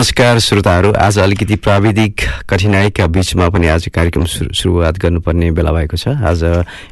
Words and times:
नमस्कार 0.00 0.38
श्रोताहरू 0.38 0.92
आज 0.96 1.18
अलिकति 1.18 1.56
प्राविधिक 1.56 2.20
कठिनाइका 2.48 3.06
बिचमा 3.06 3.48
पनि 3.52 3.66
आज 3.68 3.88
कार्यक्रम 3.94 4.24
सुरु 4.24 4.54
सुरुवात 4.56 4.98
गर्नुपर्ने 4.98 5.50
बेला 5.52 5.72
भएको 5.72 5.96
छ। 5.96 6.08
आज 6.24 6.40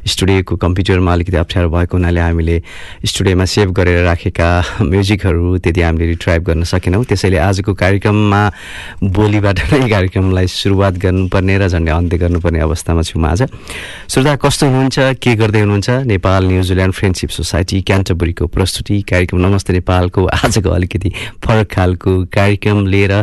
स्टुडियोको 0.05 0.55
कम्प्युटरमा 0.55 1.13
अलिकति 1.13 1.37
अप्ठ्यारो 1.37 1.69
भएको 1.69 1.97
हुनाले 1.97 2.21
हामीले 2.21 2.61
स्टुडियोमा 3.05 3.45
सेभ 3.45 3.71
गरेर 3.73 4.05
राखेका 4.05 4.49
म्युजिकहरू 4.85 5.57
त्यति 5.57 5.81
हामीले 5.81 6.05
रिट्राइभ 6.05 6.43
गर्न 6.43 6.63
सकेनौँ। 6.69 7.03
त्यसैले 7.09 7.37
आजको 7.49 7.73
कार्यक्रममा 7.73 8.41
भोलिबाट 9.01 9.57
नै 9.73 9.89
कार्यक्रमलाई 9.95 10.47
सुरुवात 10.47 11.01
गर्नुपर्ने 11.01 11.57
र 11.57 11.67
झन्डै 11.67 11.91
अन्त्य 11.91 12.17
गर्नुपर्ने 12.17 12.59
अवस्थामा 12.61 13.01
छु 13.01 13.17
म 13.17 13.25
आज। 13.25 13.49
श्रोता 14.05 14.35
कस्तो 14.37 14.69
हुनुहुन्छ? 14.69 15.17
के 15.17 15.35
गर्दै 15.35 15.59
हुनुहुन्छ? 15.65 15.89
Nepal 16.05 16.45
New Zealand 16.45 16.93
friendship 16.93 17.29
society 17.29 17.81
क्यान्टबरीको 17.89 18.47
प्रस्तुति 18.53 19.01
कार्यक्रम। 19.01 19.41
नमस्ते 19.41 19.73
नेपालको 19.73 20.25
आजको 20.45 20.69
अलिकति 20.69 21.09
फरक 21.41 21.73
खालको 21.73 22.13
कार्यक्रम 22.29 22.98
लिएर 22.99 23.13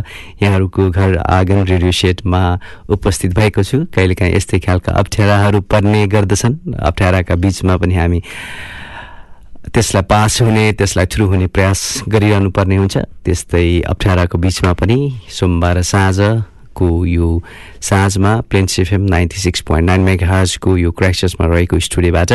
यहाँहरूको 0.41 0.89
घर 0.89 1.17
आँगन 1.17 1.63
रेडियो 1.69 1.91
सेटमा 1.93 2.41
उपस्थित 2.89 3.33
भएको 3.37 3.63
छु। 3.63 3.77
कहिलेकाहीँ 3.93 4.33
यस्तै 4.35 4.59
खालका 4.65 4.91
अप्ठ्याराहरू 4.97 5.61
पर्ने 5.61 6.07
गर्दछन्। 6.09 6.73
अप्ठ्याराका 6.73 7.35
बिचमा 7.37 7.77
पनि 7.77 7.95
हामी 7.95 8.21
त्यसलाई 9.67 10.03
पास 10.09 10.41
हुने 10.41 10.71
त्यसलाई 10.73 11.05
थ्रु 11.05 11.25
हुने 11.27 11.47
प्रयास 11.47 12.03
गरिरहनु 12.07 12.49
पर्ने 12.49 12.75
हुन्छ। 12.77 12.97
त्यस्तै 12.97 13.81
अप्ठ्याराको 13.83 14.37
बिचमा 14.37 14.73
पनि 14.73 14.97
सोमबार 15.29 15.81
साँझको 16.77 17.05
यो 17.05 17.41
साँझमा 17.81 18.41
Plains 18.49 18.79
FM 18.79 19.01
ninety 19.01 19.37
six 19.37 19.61
point 19.61 19.85
nine 19.85 20.01
मेगाजको 20.01 20.77
यो 20.77 20.91
क्राइसिसमा 20.91 21.47
रहेको 21.47 21.79
स्टुडियोबाट 21.79 22.31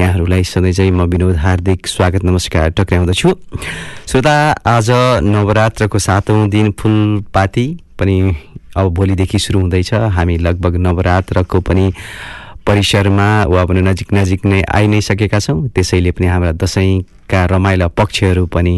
यहाँहरूलाई 0.00 0.44
सधैँ 0.44 0.72
चाहिँ 0.72 0.90
म 0.90 1.04
विनोद 1.04 1.36
हार्दिक 1.36 1.86
स्वागत 1.86 2.24
नमस्कार 2.24 2.70
टक्राउँदछु 2.70 3.28
श्रोता 4.08 4.36
आज 4.66 4.88
नवरात्रको 5.22 5.98
सातौँ 5.98 6.48
दिन 6.48 6.72
फुलपाती 6.72 7.66
पनि 7.98 8.16
अब 8.76 8.88
भोलिदेखि 8.94 9.38
सुरु 9.38 9.60
हुँदैछ। 9.60 9.94
हामी 9.94 10.36
लगभग 10.38 10.76
नवरात्रको 10.76 11.60
पनि 11.60 11.92
परिसरमा 12.66 13.28
वा 13.44 13.64
पनि 13.68 13.80
नजिक 13.80 14.12
नजिक 14.14 14.46
नै 14.46 14.62
आइ 14.64 14.86
नै 14.88 15.00
सकेका 15.00 15.38
छौँ। 15.38 15.68
त्यसैले 15.68 16.10
पनि 16.16 16.26
हाम्रा 16.26 16.52
दसैँका 16.56 17.40
रमाइला 17.52 17.88
पक्षहरू 17.92 18.44
पनि 18.48 18.74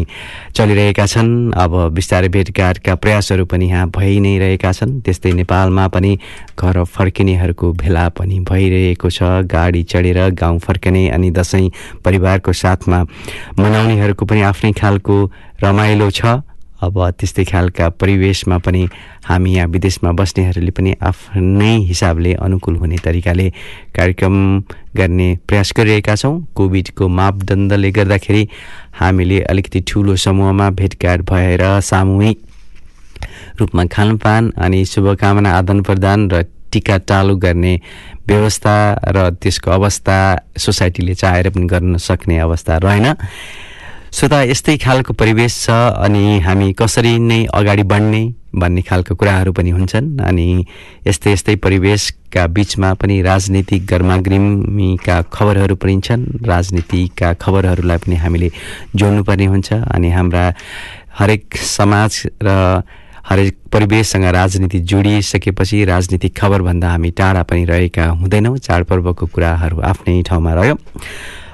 चलिरहेका 0.55 1.05
छन्। 1.05 1.55
अब 1.55 1.71
बिस्तारै 1.95 2.27
भेटघाटका 2.27 2.95
प्रयासहरू 2.99 3.45
पनि 3.47 3.65
यहाँ 3.69 3.87
भइ 3.95 4.19
नै 4.19 4.33
रहेका 4.39 4.71
छन्। 4.71 4.99
त्यस्तै 5.01 5.31
नेपालमा 5.39 5.87
पनि 5.87 6.11
घर 6.59 6.83
फर्किनेहरूको 6.83 7.71
भेला 7.73 8.05
पनि 8.11 8.39
भइरहेको 8.43 9.09
छ। 9.09 9.47
गाडी 9.47 9.83
चढेर 9.83 10.19
गाउँ 10.35 10.59
फर्कने 10.59 11.07
अनि 11.15 11.31
दसैँ 11.31 11.71
परिवारको 12.03 12.53
साथमा 12.53 12.99
मनाउनेहरूको 13.59 14.23
पनि 14.25 14.41
आफ्नै 14.51 14.71
खालको 14.75 15.17
रमाइलो 15.63 16.09
छ। 16.11 16.43
अब 16.83 16.97
त्यस्तै 17.19 17.43
खालका 17.43 17.89
परिवेशमा 18.01 18.57
पनि 18.65 18.81
हामी 19.25 19.53
यहाँ 19.53 19.67
विदेशमा 19.67 20.11
बस्नेहरूले 20.13 20.71
पनि 20.77 20.91
आफ्नै 21.01 21.73
हिसाबले 21.89 22.33
अनुकूल 22.45 22.75
हुने 22.77 22.97
तरिकाले 23.05 23.47
कार्यक्रम 23.97 24.35
गर्ने 24.95 25.27
प्रयास 25.47 25.73
गरिरहेका 25.77 26.15
छौँ। 26.15 26.35
कोभिडको 26.55 27.07
मापदण्डले 27.09 27.91
गर्दाखेरि 27.97 28.43
हामीले 28.99 29.39
अलिकति 29.49 29.79
ठुलो 29.89 30.15
समूहमा 30.15 30.69
भेटघाट 30.77 31.21
भएर 31.31 31.63
सामूहिक 31.89 32.37
रूपमा 33.59 33.85
खानपान 33.89 34.51
अनि 34.57 34.85
शुभकामना 34.85 35.57
आदान 35.57 35.81
प्रदान 35.81 36.29
र 36.31 36.43
टिका 36.71 36.97
टालो 37.09 37.35
गर्ने 37.41 37.73
व्यवस्था 38.27 38.75
र 39.15 39.29
त्यसको 39.41 39.71
अवस्था 39.71 40.17
सोसाइटीले 40.59 41.13
चाहेर 41.15 41.49
पनि 41.49 41.65
गर्न 41.65 41.97
सक्ने 41.97 42.37
अवस्था 42.39 42.77
रहेन। 42.85 43.15
श्रोता 44.17 44.41
यस्तै 44.49 44.75
खालको 44.81 45.13
परिवेश 45.13 45.55
छ 45.63 45.73
अनि 46.05 46.21
हामी 46.41 46.67
कसरी 46.73 47.11
नै 47.21 47.37
अगाडि 47.53 47.83
बढ्ने 47.91 48.21
भन्ने 48.61 48.81
खालको 48.81 49.13
कुराहरू 49.13 49.51
पनि 49.53 49.69
हुन्छन् 49.69 50.07
अनि 50.25 50.45
यस्तै 51.07 51.33
यस्तै 51.33 51.55
परिवेशका 51.61 52.47
बिचमा 52.49 52.89
पनि 52.97 53.21
राजनीतिक 53.21 53.85
गर्माग्रिमीका 53.85 55.21
खबरहरू 55.29 55.75
पनि 55.77 55.95
छन्। 56.01 56.25
राजनीतिका 56.49 57.33
खबरहरूलाई 57.37 57.97
पनि 58.01 58.15
हामीले 58.17 58.49
जोड्नुपर्ने 58.97 59.45
हुन्छ 59.53 59.69
अनि 59.85 60.09
हाम्रा 60.09 60.45
हरेक 61.19 61.61
समाज 61.77 62.21
र 62.41 62.81
हरेक 63.29 63.55
परिवेशसँग 63.73 64.25
राजनीति 64.33 64.79
जोडिसकेपछि 64.89 65.85
राजनीतिक 65.93 66.37
खबरभन्दा 66.41 66.87
हामी 66.89 67.11
टाढा 67.13 67.43
पनि 67.45 67.65
रहेका 67.69 68.05
हुँदैनौँ। 68.17 68.57
चाडपर्वको 68.65 69.25
कुराहरू 69.29 69.77
आफ्नै 69.93 70.21
ठाउँमा 70.25 70.53
रह्यो। 70.53 70.75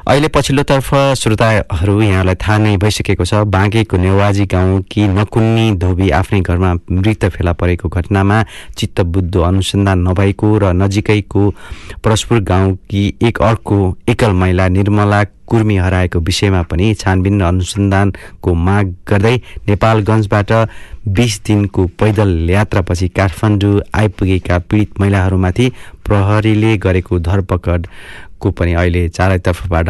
अहिले 0.03 0.27
पछिल्लोतर्फ 0.27 0.87
श्रोताहरू 1.15 2.01
यहाँलाई 2.01 2.35
थाहा 2.37 2.57
नै 2.59 2.75
भइसकेको 2.77 3.23
छ 3.23 3.39
बाँकेको 3.47 3.97
नेवाजी 3.97 4.45
गाउँकी 4.45 5.03
नकुन्नी 5.09 5.67
धोबी 5.79 6.09
आफ्नै 6.11 6.39
घरमा 6.43 6.71
मृत 6.91 7.23
फेला 7.31 7.53
परेको 7.55 7.89
घटनामा 7.89 8.41
चित्तबुद्ध 8.75 9.35
अनुसन्धान 9.41 9.99
नभएको 10.07 10.49
र 10.59 10.71
नजिकैको 10.75 11.43
परस्पुर 12.03 12.39
गाउँकी 12.43 13.03
एक 13.23 13.41
अर्को 13.41 13.77
एकल 14.09 14.31
महिला 14.35 14.67
निर्मला 14.69 15.23
कुर्मी 15.47 15.77
हराएको 15.77 16.19
विषयमा 16.21 16.61
पनि 16.67 16.93
छानबिन 16.95 17.41
र 17.41 17.45
अनुसन्धानको 17.45 18.53
माग 18.61 18.93
गर्दै 19.07 19.35
नेपालगञ्जबाट 19.69 20.51
बिस 21.15 21.39
दिनको 21.47 21.87
पैदल 21.95 22.49
यात्रापछि 22.49 23.07
काठमाडौँ 23.13 23.79
आइपुगेका 23.95 24.59
पीडित 24.67 24.99
महिलाहरूमाथि 24.99 25.71
प्रहरीले 26.05 26.77
गरेको 26.79 27.19
धरपकड 27.21 27.87
को 28.43 28.51
पनि 28.51 28.73
अहिले 28.73 29.07
चारैतर्फबाट 29.09 29.89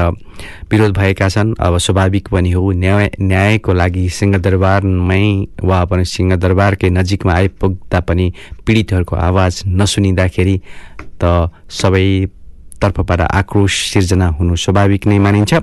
विरोध 0.72 0.94
भएका 0.98 1.30
छन्। 1.30 1.54
अब 1.60 1.78
स्वाभाविक 1.78 2.28
पनि 2.30 2.52
हो 2.52 2.72
न्याय 2.72 3.10
न्यायको 3.22 3.74
लागि 3.74 4.08
सिंहदरबारमै 4.10 5.26
वा 5.64 5.84
पनि 5.86 6.06
सिंहदरबारकै 6.06 6.90
नजिकमा 6.90 7.34
आइपुग्दा 7.34 8.00
पनि 8.08 8.32
पीडितहरूको 8.66 9.16
आवाज 9.30 9.62
नसुनिँदाखेरि 9.68 10.58
त 11.24 11.50
सबै 11.72 12.08
तर्फबाट 12.82 13.22
आक्रोश 13.22 13.74
सिर्जना 13.92 14.28
हुनु 14.38 14.56
स्वाभाविक 14.60 15.08
नै 15.08 15.20
मानिन्छ। 15.20 15.54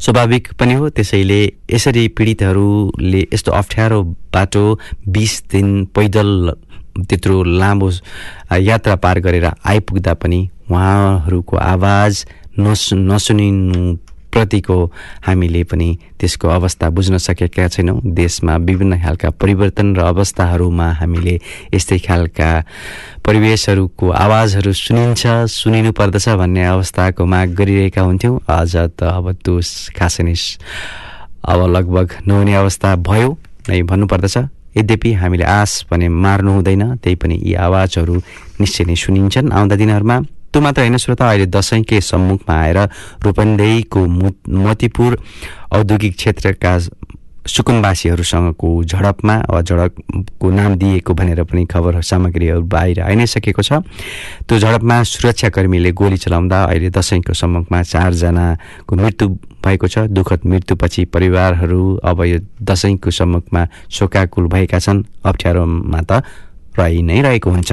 स्वाभाविक 0.00 0.52
पनि 0.60 0.74
हो 0.74 0.88
त्यसैले 0.88 1.40
यसरी 1.70 2.06
पीडितहरूले 2.16 3.20
यस्तो 3.34 3.52
अप्ठ्यारो 3.52 4.02
बाटो 4.34 4.64
बिस 5.08 5.32
दिन 5.52 5.68
पैदल 5.94 6.30
त्यत्रो 7.08 7.42
लामो 7.60 7.90
यात्रा 8.60 8.94
पार 9.02 9.18
गरेर 9.20 9.46
आइपुग्दा 9.46 10.14
पनि 10.14 10.40
उहाँहरूको 10.70 11.56
आवाज 11.56 12.24
नसु 12.58 12.96
नसुनिनु 12.96 13.96
प्रतिको 14.30 14.78
हामीले 15.26 15.62
पनि 15.66 15.88
त्यसको 16.18 16.48
अवस्था 16.48 16.90
बुझ्न 16.94 17.18
सकेका 17.18 17.66
छैनौँ। 17.68 17.98
देशमा 18.14 18.56
विभिन्न 18.62 18.98
खालका 19.02 19.30
परिवर्तन 19.34 19.96
र 19.96 20.00
अवस्थाहरूमा 20.06 20.86
हामीले 21.02 21.34
यस्तै 21.74 21.98
खालका 22.06 22.50
परिवेशहरूको 23.26 24.06
आवाजहरू 24.06 24.72
सुनिन्छ 24.72 25.50
सुनिनु 25.50 25.92
पर्दछ 25.92 26.28
भन्ने 26.38 26.64
अवस्थाको 26.64 27.26
माग 27.26 27.48
गरिरहेका 27.58 28.02
हुन्थ्यौँ। 28.02 28.40
आज 28.48 28.76
त 28.94 29.02
अब 29.02 29.32
त्यो 29.42 29.58
खासै 29.98 30.22
नै 30.22 30.34
अब 31.42 31.60
लगभग 31.66 32.08
नहुने 32.22 32.54
अवस्था 32.54 32.96
भयो 33.02 33.28
नै 33.68 33.82
भन्नुपर्दछ। 33.82 34.36
यद्यपि 34.78 35.10
हामीले 35.18 35.44
आश 35.44 35.90
भने 35.90 36.06
मार्नु 36.06 36.50
हुँदैन 36.54 37.02
त्यही 37.02 37.16
पनि 37.18 37.34
यी 37.42 37.54
आवाजहरू 37.58 38.14
निश्चय 38.62 38.84
नै 38.86 38.94
सुनिन्छन् 38.94 39.50
आउँदा 39.50 39.74
दिनहरूमा। 39.74 40.16
त्यो 40.52 40.60
मात्र 40.62 40.80
होइन 40.82 40.96
श्रोता 40.96 41.28
अहिले 41.30 41.46
दसैँकै 41.46 42.00
सम्मुखमा 42.00 42.54
आएर 42.54 42.78
रूपन्देहीको 43.24 44.00
मतिपुर 44.66 45.18
औद्योगिक 45.78 46.16
क्षेत्रका 46.16 46.78
सुकुम्बासीहरूसँगको 47.46 48.68
झडपमा 48.84 49.34
वा 49.50 49.60
झडपको 49.62 50.50
नाम 50.50 50.74
दिएको 50.76 51.14
भनेर 51.14 51.42
पनि 51.48 51.64
खबर 51.66 52.00
सामग्रीहरू 52.02 52.62
बाहिर 52.68 53.00
आइ 53.00 53.14
नै 53.16 53.26
सकेको 53.26 53.62
छ। 53.62 53.80
त्यो 54.44 54.58
झडपमा 54.58 55.02
सुरक्षाकर्मीले 55.02 55.92
गोली 55.92 56.16
चलाउँदा 56.20 56.58
अहिले 56.64 56.90
दसैँको 56.90 57.32
सम्मुखमा 57.32 57.82
चारजनाको 57.82 58.96
मृत्यु 58.96 59.28
भएको 59.64 59.86
छ। 59.88 59.98
दुःखद 60.12 60.40
मृत्युपछि 60.46 61.04
परिवारहरू 61.14 61.82
अब 62.04 62.18
यो 62.24 62.38
दसैँको 62.60 63.10
सम्मुखमा 63.10 63.62
शोकाकुल 63.88 64.46
भएका 64.52 64.78
छन्। 64.78 65.04
अप्ठ्यारोमा 65.24 66.00
त 66.02 66.22
रहि 66.78 67.02
नै 67.02 67.20
रहेको 67.22 67.50
हुन्छ। 67.50 67.72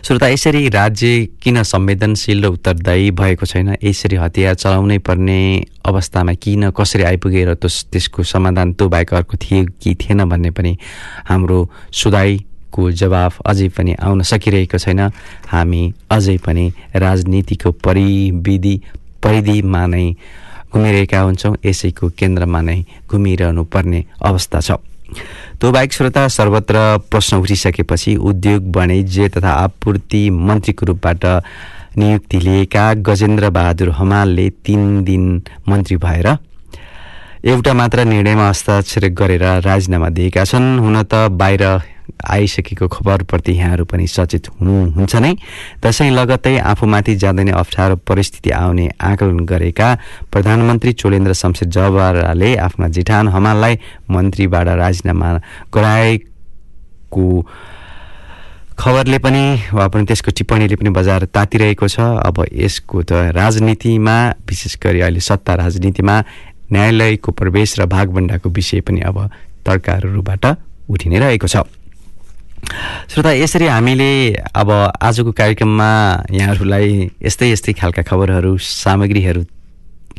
श्रोता 0.00 0.28
यसरी 0.28 0.68
राज्य 0.68 1.28
किन 1.42 1.62
संवेदनशील 1.62 2.44
र 2.44 2.46
उत्तरदायी 2.48 3.10
भएको 3.12 3.46
छैन? 3.46 3.76
यसरी 3.84 4.16
हतियार 4.16 4.54
चलाउनै 4.54 4.98
पर्ने 5.04 5.38
अवस्थामा 5.84 6.32
किन 6.40 6.70
कसरी 6.72 7.02
आइपुगेर 7.04 7.52
त्यसको 7.60 8.22
समाधान 8.24 8.72
त्यो 8.80 8.88
बाहेक 8.88 9.12
अर्को 9.14 9.36
थियो 9.36 9.64
कि 9.76 9.94
थिएन 10.00 10.24
भन्ने 10.24 10.50
पनि 10.56 10.76
हाम्रो 11.28 11.58
सुधाईको 11.92 12.90
जवाफ 12.90 13.40
अझै 13.44 13.68
पनि 13.76 13.92
आउन 14.00 14.22
सकिरहेको 14.24 14.78
छैन। 14.80 15.00
हामी 15.52 15.82
अझै 16.10 16.36
पनि 16.48 16.64
राजनीतिको 16.96 17.70
परिविधि 17.84 18.76
परिधिमा 19.20 19.86
नै 19.86 20.06
घुमिरहेका 20.72 21.20
हुन्छौँ। 21.20 21.56
यसैको 21.60 22.08
केन्द्रमा 22.16 22.60
नै 22.60 22.84
घुमिरहनु 23.04 23.64
पर्ने 23.68 24.04
अवस्था 24.16 24.60
छ। 24.60 24.80
त्यो 25.60 25.70
बाहेक 25.72 25.92
श्रोता 25.92 26.26
सर्वत्र 26.28 26.76
प्रश्न 27.10 27.36
उठिसकेपछि 27.36 28.16
उद्योग 28.16 28.76
वाणिज्य 28.76 29.28
तथा 29.28 29.52
आपूर्ति 29.64 30.22
मन्त्रीको 30.30 30.86
रूपबाट 30.86 31.24
नियुक्ति 31.98 32.38
लिएका 32.40 32.92
गजेन्द्र 33.06 33.50
बहादुर 33.50 33.90
हमालले 33.90 34.48
तिन 34.64 35.02
दिन 35.04 35.24
मन्त्री 35.68 35.96
भएर 35.96 36.28
एउटा 37.44 37.72
मात्र 37.72 38.04
निर्णयमा 38.04 38.48
हस्ताक्षर 38.48 39.08
गरेर 39.16 39.44
राजीनामा 39.64 40.08
दिएका 40.08 40.44
छन्। 40.44 40.78
हुन 40.78 41.02
त 41.02 41.28
बाहिर 41.32 41.62
आइसकेको 42.12 42.88
खबरप्रति 42.88 43.52
यहाँहरू 43.52 43.84
पनि 43.84 44.06
सचेत 44.06 44.48
हुनुहुन्छ 44.60 45.14
नै। 45.16 45.32
त्यसै 45.82 46.10
लगत्तै 46.10 46.56
आफूमाथि 46.72 47.14
जाँदै 47.16 47.44
नै 47.44 47.52
अप्ठ्यारो 47.52 47.96
परिस्थिति 48.08 48.50
आउने 48.50 48.86
आकलन 49.00 49.38
गरेका 49.46 49.88
प्रधानमन्त्री 50.32 50.92
चोलेन्द्र 50.92 51.32
शमशेर 51.32 51.68
जवाराले 51.68 52.50
आफ्ना 52.66 52.88
जिठान 52.96 53.28
हमाललाई 53.28 53.74
मन्त्रीबाट 54.10 54.68
राजीनामा 54.82 55.28
गराएको 55.74 57.26
खबरले 58.80 59.18
पनि 59.20 59.44
वा 59.76 59.86
पनि 59.92 60.04
त्यसको 60.08 60.30
टिप्पणीले 60.32 60.76
पनि 60.80 60.90
बजार 60.96 61.24
तातिरहेको 61.28 61.86
छ। 61.88 62.00
अब 62.00 62.36
यसको 62.48 63.02
त 63.04 63.12
राजनीतिमा 63.36 64.16
विशेष 64.48 64.76
गरी 64.80 65.00
अहिले 65.04 65.20
सत्ता 65.20 65.54
राजनीतिमा 65.60 66.16
न्यायालयको 66.72 67.30
प्रवेश 67.36 67.76
र 67.80 67.84
भागभण्डाको 67.84 68.48
विषय 68.48 68.80
पनि 68.80 69.00
अब 69.04 69.18
तर्कहरूबाट 69.66 70.44
उठि 70.88 71.06
नै 71.12 71.18
रहेको 71.20 71.46
छ। 71.46 71.56
श्रोता 73.10 73.32
यसरी 73.32 73.66
हामीले 73.66 74.10
अब 74.54 74.70
आजको 75.00 75.32
कार्यक्रममा 75.32 75.90
यहाँहरूलाई 76.32 77.10
यस्तै 77.22 77.50
यस्तै 77.50 77.72
खालका 77.74 78.02
खबरहरू 78.04 78.56
सामग्रीहरू 78.58 79.44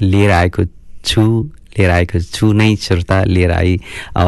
लिएर 0.03 0.31
आएको 0.33 0.63
छु 1.05 1.23
लिएर 1.71 1.91
आएको 1.91 2.19
छु 2.27 2.51
नै 2.53 2.75
श्रोता 2.77 3.23
लिएर 3.25 3.51
आई 3.51 3.77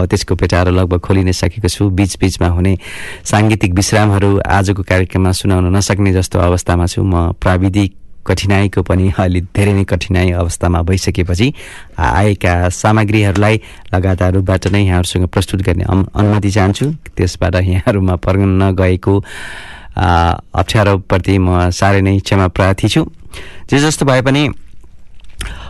त्यसको 0.08 0.36
पेटारो 0.36 0.72
लगभग 0.72 1.00
खोलि 1.00 1.24
नै 1.24 1.34
सकेको 1.34 1.68
छु 1.68 1.90
बिचबिचमा 1.92 2.48
हुने 2.50 2.78
साङ्गीतिक 3.26 3.74
विश्रामहरू 3.74 4.32
आजको 4.52 4.84
कार्यक्रममा 4.84 5.32
सुनाउन 5.34 5.76
नसक्ने 5.76 6.14
जस्तो 6.14 6.40
अवस्थामा 6.42 6.86
छु 6.88 7.04
म 7.04 7.32
प्राविधिक 7.38 7.92
कठिनाइको 8.28 8.82
पनि 8.84 9.12
अलि 9.20 9.42
धेरै 9.56 9.74
नै 9.74 9.84
कठिनाइ 9.84 10.32
अवस्थामा 10.32 10.82
भइसकेपछि 10.88 11.48
आएका 12.00 12.54
सामग्रीहरूलाई 12.72 13.56
लगातार 13.94 14.34
रूपबाट 14.34 14.68
नै 14.74 14.82
यहाँहरूसँग 14.84 15.28
प्रस्तुत 15.28 15.62
गर्ने 15.62 15.84
अनुमति 15.90 16.50
चाहन्छु। 16.52 16.86
त्यसबाट 17.18 17.56
यहाँहरूमा 17.56 18.16
पर्न 18.24 18.72
गएको 18.74 19.16
अप्ठ्यारोप्रति 19.94 21.38
म 21.38 21.70
साह्रै 21.70 22.02
नै 22.02 22.20
क्षमा 22.20 22.48
प्रार्थी 22.58 22.88
छु। 22.90 23.06
जे 23.70 23.80
जस्तो 23.80 24.06
भए 24.06 24.22
पनि 24.22 24.50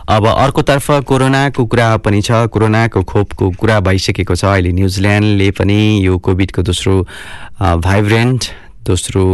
अब 0.04 0.26
अर्कोतर्फ 0.28 0.90
कोरोनाको 1.08 1.64
कुरा 1.64 1.88
पनि 2.04 2.20
छ 2.22 2.46
कोरोनाको 2.52 3.02
खोपको 3.02 3.50
कुरा 3.56 3.80
भइसकेको 3.80 4.34
छ। 4.36 4.44
अहिले 4.44 4.72
न्युजिल्यान्डले 4.72 5.50
पनि 5.58 5.80
यो 6.06 6.18
कोभिडको 6.20 6.62
दोस्रो 6.62 6.94
भाइब्रेन्ट 7.60 8.40
दोस्रो 8.84 9.24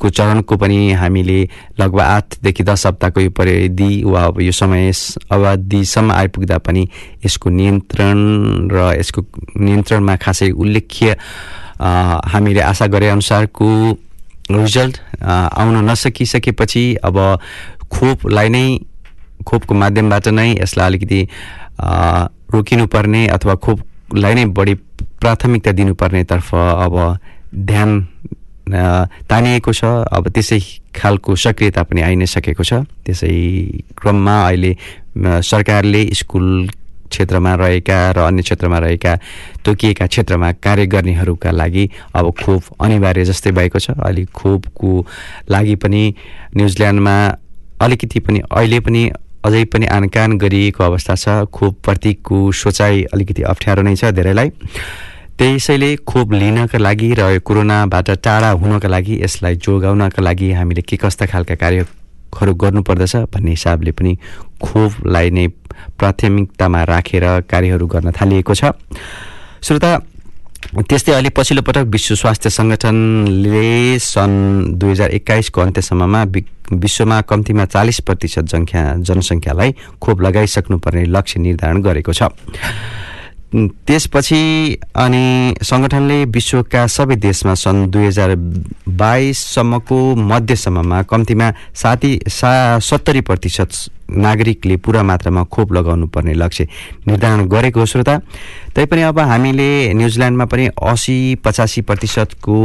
को 0.00 0.10
चरणको 0.10 0.56
पनि 0.56 0.92
हामीले 0.92 1.38
लगभग 1.80 2.00
आठदेखि 2.00 2.62
दस 2.64 2.86
हप्ताको 2.86 3.20
यो 3.20 3.30
परिधि 3.30 4.02
वा 4.04 4.22
यो 4.40 4.52
समय 4.52 4.92
अवधिसम्म 5.30 6.12
आइपुग्दा 6.12 6.58
पनि 6.60 6.86
यसको 7.24 7.50
नियन्त्रण 7.50 8.18
र 8.72 8.92
यसको 8.98 9.24
नियन्त्रणमा 9.58 10.16
खासै 10.16 10.50
उल्लेख्य 10.52 11.16
हामीले 12.32 12.60
आशा 12.62 12.86
गरे 12.88 13.08
अनुसारको 13.08 13.68
रिजल्ट 14.52 14.98
आउन 15.22 15.84
नसकिसकेपछि 15.90 16.84
अब 17.04 17.18
खोपलाई 17.92 18.48
नै 18.48 18.64
खोपको 19.46 19.74
माध्यमबाट 19.74 20.28
नै 20.30 20.48
यसलाई 20.52 20.86
अलिकति 20.86 21.20
रोकिनुपर्ने 22.54 23.26
अथवा 23.28 23.54
खोपलाई 23.64 24.34
नै 24.34 24.44
बढी 24.52 24.74
प्राथमिकता 25.20 25.72
दिनुपर्नेतर्फ 25.72 26.54
अब 26.54 26.96
ध्यान 27.66 27.90
तानिएको 28.72 29.72
छ। 29.72 29.84
अब 30.08 30.28
त्यसै 30.28 30.60
खालको 30.96 31.36
सक्रियता 31.36 31.82
पनि 31.88 32.00
आइ 32.02 32.14
नै 32.16 32.26
सकेको 32.26 32.64
छ। 32.64 32.84
त्यसै 33.04 33.32
क्रममा 33.96 34.36
अहिले 34.48 34.72
सरकारले 35.42 36.02
स्कुल 36.14 36.46
क्षेत्रमा 37.12 37.52
रहेका 37.60 37.98
र 38.16 38.18
अन्य 38.24 38.42
क्षेत्रमा 38.42 38.78
रहेका 38.78 39.12
तोकिएका 39.64 40.06
क्षेत्रमा 40.06 40.48
कार्य 40.64 40.86
गर्नेहरूका 40.88 41.50
लागि 41.52 41.84
अब 42.16 42.30
खोप 42.40 42.62
अनिवार्य 42.80 43.24
जस्तै 43.28 43.50
भएको 43.52 43.78
छ। 43.78 43.90
अहिले 44.00 44.24
खोपको 44.32 44.92
लागि 45.52 45.74
पनि 45.76 46.02
न्युजिल्यान्डमा 46.56 47.16
अलिकति 47.84 48.18
पनि 48.24 48.40
अहिले 48.48 48.80
पनि 48.80 49.02
अझै 49.44 49.64
पनि 49.68 49.86
आनकान 49.92 50.38
गरिएको 50.38 50.84
अवस्था 50.84 51.14
छ। 51.14 51.44
खोपप्रतिको 51.52 52.40
सोचाइ 52.54 53.02
अलिकति 53.12 53.42
अप्ठ्यारो 53.42 53.82
नै 53.82 53.94
छ 53.96 54.16
धेरैलाई। 54.16 54.48
त्यसैले 55.38 55.90
खोप 56.06 56.32
लिनका 56.32 56.78
लागि 56.78 57.10
र 57.18 57.38
कोरोनाबाट 57.40 58.10
टाढा 58.24 58.50
हुनका 58.62 58.88
लागि 58.88 59.14
यसलाई 59.22 59.54
जोगाउनका 59.64 60.22
लागि 60.22 60.52
हामीले 60.52 60.82
के 60.82 60.96
कस्ता 60.96 61.26
खालका 61.26 61.54
कार्यहरू 61.54 62.54
गर्नुपर्दछ 62.54 63.16
भन्ने 63.32 63.50
हिसाबले 63.50 63.92
पनि 63.92 64.12
खोपलाई 64.62 65.30
नै 65.30 65.46
प्राथमिकतामा 65.98 66.82
राखेर 66.84 67.24
कार्यहरू 67.50 67.86
गर्न 67.86 68.10
थालिएको 68.12 68.54
छ। 68.54 68.72
श्रोता 69.64 69.90
त्यस्तै 70.88 71.12
अहिले 71.12 71.30
पछिल्लो 71.36 71.62
पटक 71.66 71.84
विश्व 71.90 72.14
स्वास्थ्य 72.14 72.50
सङ्गठनले 72.50 73.98
सन् 73.98 74.36
दुई 74.78 74.90
हजार 74.90 75.10
एक्काइसको 75.18 75.60
अन्त्यसम्ममा 75.60 76.20
विश्वमा 76.72 77.20
कम्तीमा 77.30 77.64
चालिस 77.74 78.00
प्रतिशत 78.06 78.44
जनख्या 78.52 78.82
जनसङ्ख्यालाई 79.08 79.70
खोप 80.00 80.20
लगाइसक्नुपर्ने 80.22 81.04
लक्ष्य 81.16 81.40
निर्धारण 81.40 81.82
गरेको 81.82 82.12
छ। 82.12 82.22
त्यसपछि 83.54 84.42
अनि 84.96 85.24
सङ्गठनले 85.62 86.18
विश्वका 86.34 86.86
सबै 86.88 87.16
देशमा 87.20 87.54
सन् 87.54 87.86
दुई 87.90 88.06
हजार 88.06 88.34
बाइससम्मको 89.02 89.98
मध्यसम्ममा 90.30 91.02
कम्तीमा 91.10 91.52
साथी 91.74 92.12
सा 92.30 92.52
सत्तरी 92.80 93.20
प्रतिशत 93.20 93.70
नागरिकले 94.12 94.76
पुरा 94.76 95.02
मात्रामा 95.02 95.44
खोप 95.44 95.72
लगाउनु 95.72 96.06
पर्ने 96.06 96.34
लक्ष्य 96.34 96.66
निर्धारण 97.08 97.46
गरेको 97.48 97.86
श्रोता। 97.86 98.18
तैपनि 98.74 99.02
अब 99.02 99.18
हामीले 99.18 99.92
न्युजिल्यान्डमा 99.94 100.44
पनि 100.44 100.68
असी 100.82 101.34
पचासी 101.44 101.80
प्रतिशतको 101.82 102.56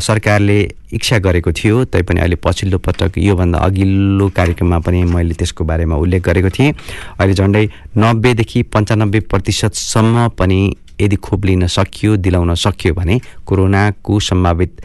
सरकारले 0.00 0.58
इच्छा 0.92 1.18
गरेको 1.18 1.52
थियो। 1.52 1.84
तैपनि 1.86 2.20
अहिले 2.20 2.36
पछिल्लो 2.44 2.78
पटक 2.78 3.18
योभन्दा 3.18 3.58
अघिल्लो 3.58 4.28
कार्यक्रममा 4.36 4.78
पनि 4.86 5.02
मैले 5.04 5.34
त्यसको 5.34 5.64
बारेमा 5.64 5.96
उल्लेख 5.96 6.22
गरेको 6.22 6.50
थिएँ। 6.50 6.72
अहिले 6.72 7.34
झन्डै 7.34 7.64
नब्बेदेखि 7.98 8.62
पन्चानब्बे 8.74 9.20
प्रतिशतसम्म 9.30 10.28
पनि 10.38 10.60
यदि 11.00 11.16
खोप 11.16 11.44
लिन 11.44 11.66
सकियो 11.66 12.16
दिलाउन 12.16 12.54
सकियो 12.56 12.94
भने 12.94 13.20
कोरोनाको 13.46 14.20
सम्भावित 14.20 14.80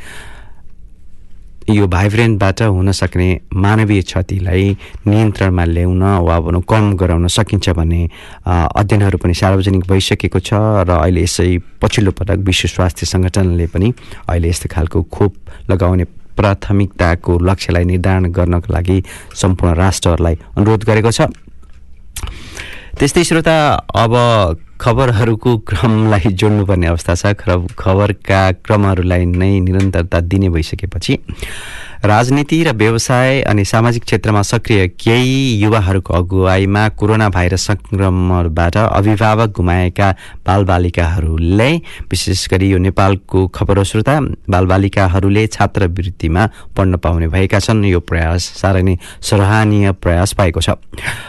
यो 1.71 1.87
भाइब्रेन्टबाट 1.87 2.61
हुन 2.61 2.91
सक्ने 2.91 3.27
मानवीय 3.55 4.01
क्षतिलाई 4.01 4.77
नियन्त्रणमा 5.07 5.63
ल्याउन 5.65 6.03
वा 6.27 6.39
भनौँ 6.39 6.61
कम 6.69 6.95
गराउन 6.99 7.27
सकिन्छ 7.27 7.69
भन्ने 7.79 8.01
अध्ययनहरू 8.45 9.17
पनि 9.17 9.33
सार्वजनिक 9.33 9.83
भइसकेको 9.87 10.39
छ 10.39 10.53
र 10.87 10.91
अहिले 10.99 11.23
यसै 11.23 11.47
पछिल्लो 11.81 12.11
पटक 12.19 12.39
विश्व 12.47 12.67
स्वास्थ्य 12.67 13.05
सङ्गठनले 13.05 13.67
पनि 13.73 13.93
अहिले 14.29 14.49
यस्तो 14.49 14.67
खालको 14.73 15.03
खोप 15.15 15.33
लगाउने 15.71 16.05
प्राथमिकताको 16.37 17.37
लक्ष्यलाई 17.49 17.85
निर्धारण 17.85 18.31
गर्नको 18.31 18.73
लागि 18.73 18.97
सम्पूर्ण 19.41 19.75
राष्ट्रहरूलाई 19.75 20.35
अनुरोध 20.57 20.83
गरेको 20.89 21.11
छ। 21.11 21.31
त्यस्तै 22.99 23.23
श्रोता 23.23 23.55
अब 23.95 24.13
खबरहरूको 24.81 25.51
क्रमलाई 25.69 26.33
जोड्नुपर्ने 26.33 26.87
अवस्था 26.87 27.13
छ। 27.15 27.33
खबरका 27.79 28.39
क्रमहरूलाई 28.65 29.25
नै 29.25 29.59
निरन्तरता 29.59 30.19
दिने 30.21 30.49
भइसकेपछि 30.49 31.13
राजनीति 32.05 32.61
र 32.63 32.71
व्यवसाय 32.73 33.41
अनि 33.41 33.63
सामाजिक 33.65 34.03
क्षेत्रमा 34.03 34.41
सक्रिय 34.41 34.87
केही 34.99 35.61
युवाहरूको 35.61 36.13
अगुवाईमा 36.13 36.87
कोरोना 36.97 37.27
भाइरस 37.29 37.65
सङ्क्रमणबाट 37.67 38.77
अभिभावक 38.77 39.49
गुमाएका 39.55 40.09
बालबालिकाहरूले 40.47 41.69
विशेष 42.11 42.47
गरी 42.49 42.69
यो 42.71 42.77
नेपालको 42.77 43.45
खबर 43.47 43.83
श्रोता 43.83 44.19
बालबालिकाहरूले 44.49 45.45
छात्रवृत्तिमा 45.47 46.47
पढ्न 46.77 46.97
पाउने 46.97 47.27
भएका 47.27 47.59
छन्। 47.59 47.85
यो 47.85 47.99
प्रयास 48.01 48.49
साह्रै 48.61 48.81
नै 48.81 48.97
सराहनीय 49.21 49.91
प्रयास 50.01 50.33
पाएको 50.33 50.61
छ। 50.61 50.69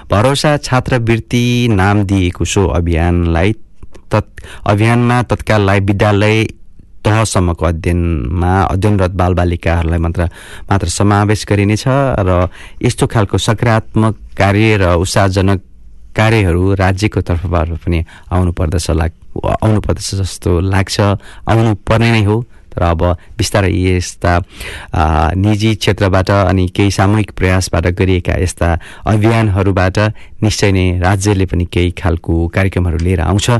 भरोसा 0.08 0.56
छात्रवृत्ति 0.56 1.68
नाम 1.70 2.02
दिएको 2.08 2.44
सो 2.44 2.66
अभियानलाई 2.72 3.52
तत् 4.08 4.40
अभियानमा 4.66 5.22
तत्काललाई 5.28 5.80
विद्यालय 5.80 6.44
तहसम्मको 7.04 7.64
अध्ययनमा 7.66 8.52
अध्ययनरत 8.62 9.12
बालबालिकाहरूलाई 9.20 9.98
मात्र 9.98 10.22
मात्र 10.70 10.88
समावेश 10.88 11.44
गरिनेछ 11.48 11.84
र 11.88 12.48
यस्तो 12.82 13.06
खालको 13.06 13.38
सकारात्मक 13.38 14.14
कार्य 14.38 14.76
र 14.76 14.94
उत्साहजनक 15.02 15.60
कार्यहरू 16.16 16.62
राज्यको 16.74 17.20
तर्फबाट 17.20 17.68
पनि 17.82 18.04
आउनु 18.32 18.52
पर्दछ 18.52 18.90
लाग 18.90 19.12
आउनु 19.62 19.80
पर्दछ 19.80 20.14
जस्तो 20.14 20.60
लाग्छ। 20.60 21.00
आउनु 21.48 21.74
पर्ने 21.88 22.10
नै 22.12 22.22
हो 22.24 22.36
तर 22.72 22.82
अब 22.82 23.02
बिस्तारै 23.36 23.72
यस्ता 23.72 24.32
निजी 25.36 25.74
क्षेत्रबाट 25.74 26.30
अनि 26.30 26.66
केही 26.76 26.90
सामूहिक 26.90 27.30
प्रयासबाट 27.36 27.86
गरिएका 27.98 28.34
यस्ता 28.42 28.68
अभियानहरूबाट 29.08 29.98
निश्चय 30.42 30.72
नै 30.72 30.86
राज्यले 31.00 31.46
पनि 31.48 31.64
केही 31.72 31.90
खालको 31.96 32.32
कार्यक्रमहरू 32.48 32.98
लिएर 32.98 33.20
आउँछ। 33.20 33.50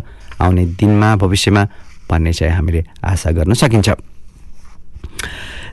आउने 0.40 0.64
दिनमा 0.80 1.16
भविष्यमा 1.16 1.62
भन्ने 2.12 2.32
चाहिँ 2.32 2.52
हामीले 2.52 2.84
आशा 3.00 3.30
गर्न 3.32 3.52
सकिन्छ। 3.56 3.88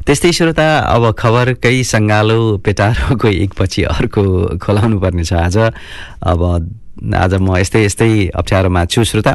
त्यस्तै 0.08 0.31
श्रोता 0.31 0.67
अब 0.96 1.03
खबरकै 1.19 1.75
सङ्गालो 1.84 2.39
पेटारोको 2.65 3.27
एकपछि 3.27 3.81
अर्को 3.93 4.24
खोलाउनु 4.58 4.98
पर्ने 5.00 5.24
छ 5.24 5.34
आज। 5.36 5.58
अब 6.24 6.41
आज 7.13 7.34
म 7.38 7.58
यस्तै 7.60 7.84
यस्तै 7.86 8.12
अप्ठ्यारोमा 8.34 8.81
छु 8.86 9.03
श्रोता। 9.03 9.34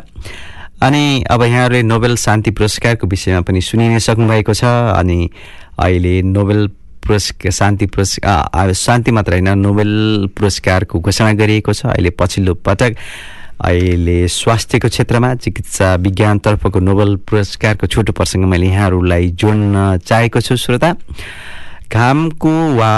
अनि 0.83 1.25
अब 1.31 1.41
यहाँहरूले 1.43 1.83
नोबेल 1.83 2.17
शान्ति 2.17 2.51
पुरस्कारको 2.51 3.07
विषयमा 3.07 3.41
पनि 3.47 3.61
सुनि 3.61 3.89
नै 3.89 4.01
सक्नुभएको 4.01 4.53
छ। 4.53 4.65
अनि 4.99 5.19
अहिले 5.79 6.15
नोबेल 6.35 6.61
पुरस्कार 7.07 7.53
शान्ति 7.53 7.87
पुरस्कार 7.87 8.73
शान्ति 8.75 9.11
मात्र 9.13 9.33
होइन 9.33 9.51
नोबेल 9.59 9.93
पुरस्कारको 10.37 11.01
घोषणा 11.01 11.33
गरिएको 11.39 11.73
छ। 11.73 11.87
अहिले 11.95 12.11
पछिल्लो 12.19 12.55
पटक 12.67 12.93
अहिले 13.65 14.17
स्वास्थ्यको 14.29 14.89
क्षेत्रमा 14.89 15.35
चिकित्सा 15.41 15.95
विज्ञानतर्फको 16.05 16.81
नोबल 16.81 17.17
पुरस्कारको 17.25 17.87
छोटो 17.87 18.13
प्रसङ्ग 18.13 18.45
मैले 18.45 18.67
यहाँहरूलाई 18.67 19.31
जोड्न 19.41 20.05
चाहेको 20.05 20.41
छु। 20.41 20.57
श्रोता 20.57 20.91
घामको 21.89 22.53
वा 22.77 22.93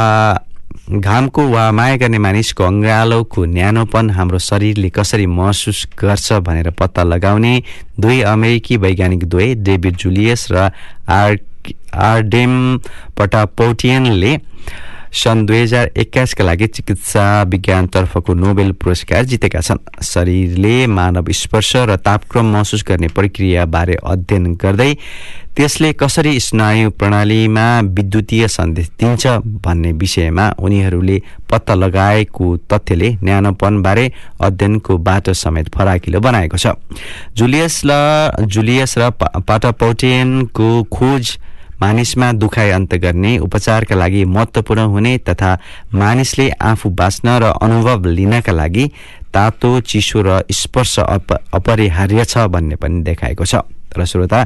घामको 0.87 1.43
वा 1.49 1.71
माया 1.73 1.97
गर्ने 2.03 2.19
मानिसको 2.19 2.65
अङ्गालोको 2.65 3.45
न्यानोपन 3.55 4.11
हाम्रो 4.11 4.39
शरीरले 4.39 4.91
कसरी 4.91 5.27
महसुस 5.27 5.87
गर्छ 5.99 6.33
भनेर 6.47 6.71
पत्ता 6.79 7.03
लगाउने 7.03 7.55
दुई 8.01 8.21
अमेरिकी 8.35 8.77
वैज्ञानिक 8.85 9.25
दुवै 9.25 9.55
डेभिड 9.67 9.97
जुलियस 10.03 10.47
र 10.53 10.71
आर 11.11 11.39
आरडेम 12.11 12.55
पटापोटियनले 13.19 14.33
सन् 15.17 15.47
दुई 15.47 15.61
हजार 15.61 15.91
एक्काइसका 15.97 16.45
लागि 16.45 16.67
चिकित्सा 16.69 17.25
विज्ञानतर्फको 17.49 18.35
नोबेल 18.35 18.73
पुरस्कार 18.77 19.25
जितेका 19.25 19.61
छन्। 19.61 19.79
शरीरले 20.05 20.87
मानव 20.87 21.33
स्पर्श 21.33 21.73
र 21.89 21.97
तापक्रम 21.99 22.53
महसुस 22.53 22.85
गर्ने 22.89 23.09
प्रक्रियाबारे 23.17 23.97
अध्ययन 24.05 24.55
गर्दै 24.55 24.93
त्यसले 25.57 25.93
कसरी 25.93 26.39
स्नायु 26.41 26.91
प्रणालीमा 26.93 27.67
विद्युतीय 27.97 28.49
सन्देश 28.49 28.91
दिन्छ 29.01 29.27
भन्ने 29.65 29.93
विषयमा 29.97 30.47
उनीहरूले 30.61 31.19
पत्ता 31.51 31.75
लगाएको 31.75 32.57
तथ्यले 32.69 33.09
न्यानोपनबारे 33.25 34.07
अध्ययनको 34.41 34.99
बाटो 35.01 35.33
समेत 35.35 35.73
फराकिलो 35.75 36.21
बनाएको 36.21 36.57
छ। 36.57 36.77
जुलियस 37.33 37.81
र 37.87 38.45
जुलियस 38.45 38.99
र 38.99 39.11
पाटापौटेनको 39.17 40.69
खोज 40.93 41.37
मानिसमा 41.83 42.33
दुखाइ 42.33 42.71
अन्त 42.71 42.95
गर्ने 43.05 43.37
उपचारका 43.39 43.95
लागि 43.95 44.25
महत्त्वपूर्ण 44.25 44.81
हुने 44.93 45.17
तथा 45.29 45.51
मानिसले 45.95 46.49
आफू 46.63 46.91
बाँच्न 46.91 47.39
र 47.43 47.53
अनुभव 47.63 48.05
लिनका 48.09 48.53
लागि 48.53 48.85
तातो 49.35 49.81
चिसो 49.83 50.23
र 50.23 50.41
स्पर्श 50.51 50.99
अप 51.01 51.33
अपरिहार्य 51.55 52.25
छ 52.25 52.47
भन्ने 52.49 52.77
पनि 52.77 53.03
देखाएको 53.05 53.45
छ। 53.45 53.55
र 53.97 54.05
श्रोता 54.05 54.41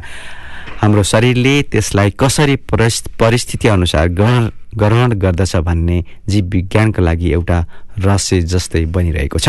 हाम्रो 0.82 1.02
शरीरले 1.02 1.54
त्यसलाई 1.70 2.10
कसरी 2.20 2.56
परिस्थिति 2.66 3.68
अनुसार 3.68 4.08
ग्रहण 4.10 4.50
ग्रहण 4.78 5.12
गर्दछ 5.22 5.56
भन्ने 5.56 6.02
जीव 6.28 6.44
विज्ञानका 6.46 7.02
लागि 7.02 7.32
एउटा 7.32 7.58
रहस्य 7.98 8.40
जस्तै 8.42 8.84
बनिरहेको 8.90 9.38
छ। 9.38 9.48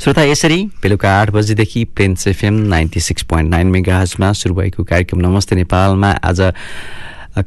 श्रोता 0.00 0.22
यसरी 0.22 0.58
बेलुका 0.82 1.10
आठ 1.20 1.30
बजीदेखि 1.30 1.84
Plains 1.96 2.26
FM 2.28 2.54
ninety 2.72 3.00
six 3.00 3.22
point 3.30 3.50
nine 3.50 3.66
मेगाजमा 3.66 4.32
सुरु 4.32 4.54
भएको 4.54 4.84
कार्यक्रम 4.84 5.20
नमस्ते 5.20 5.56
नेपालमा। 5.56 6.10
आज 6.24 6.40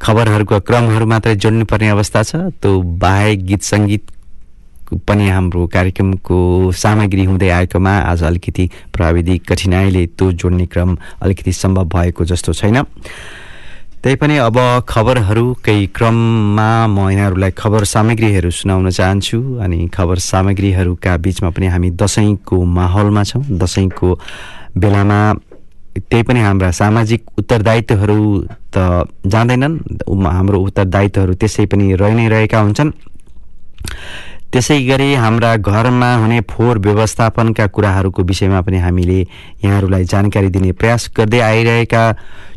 खबरहरूको 0.02 0.60
क्रमहरू 0.60 1.06
मात्रै 1.06 1.34
जोड्नुपर्ने 1.36 1.88
अवस्था 1.88 2.22
छ 2.22 2.36
त्यो 2.60 2.80
बाहेक 3.00 3.44
गीत 3.46 3.62
सङ्गीत 3.62 4.04
पनि 5.08 5.28
हाम्रो 5.28 5.66
कार्यक्रमको 5.66 6.36
सामग्री 6.72 7.24
हुँदै 7.24 7.48
आएकोमा 7.50 7.94
आज 8.12 8.22
अलिकति 8.24 8.68
प्राविधिक 8.94 9.48
कठिनाइले 9.48 10.06
त्यो 10.06 10.32
जोड्ने 10.32 10.66
क्रम 10.66 10.96
अलिकति 11.22 11.52
सम्भव 11.52 11.84
भएको 11.88 12.24
जस्तो 12.24 12.52
छैन। 12.52 12.84
त्यही 14.04 14.16
पनि 14.20 14.36
अब 14.36 14.56
खबरहरूकै 14.84 15.80
क्रममा 15.96 16.70
म 16.86 17.08
यहाँहरूलाई 17.08 17.52
खबर 17.56 17.84
सामग्रीहरू 17.88 18.50
सुनाउन 18.52 18.90
चाहन्छु 18.92 19.38
अनि 19.64 19.78
खबर 19.88 20.18
सामग्रीहरूका 20.20 21.16
बिचमा 21.24 21.50
पनि 21.56 21.66
हामी 21.72 21.90
दसैँको 21.96 22.56
माहौलमा 22.68 23.22
छौँ। 23.24 23.42
दसैँको 23.64 24.08
बेलामा 24.76 25.20
त्यही 25.96 26.22
पनि 26.22 26.40
हाम्रा 26.40 26.70
सामाजिक 26.70 27.22
उत्तरदायित्वहरू 27.40 28.18
त 28.76 29.08
जाँदैनन्। 29.24 29.74
हाम्रो 30.04 30.58
उत्तरदायित्वहरू 30.68 31.34
त्यसै 31.40 31.64
पनि 31.72 31.96
रहि 31.96 32.14
नै 32.14 32.28
रहेका 32.28 32.60
हुन्छन्। 32.60 32.90
त्यसै 34.52 34.78
गरी 34.84 35.14
हाम्रा 35.16 35.56
घरमा 35.56 36.10
हुने 36.22 36.40
फोहोर 36.52 36.78
व्यवस्थापनका 36.78 37.66
कुराहरूको 37.72 38.22
विषयमा 38.22 38.60
पनि 38.60 38.78
हामीले 38.84 39.20
यहाँहरूलाई 39.64 40.04
जानकारी 40.12 40.48
दिने 40.52 40.72
प्रयास 40.76 41.10
गर्दै 41.16 41.40
आइरहेका 41.40 42.04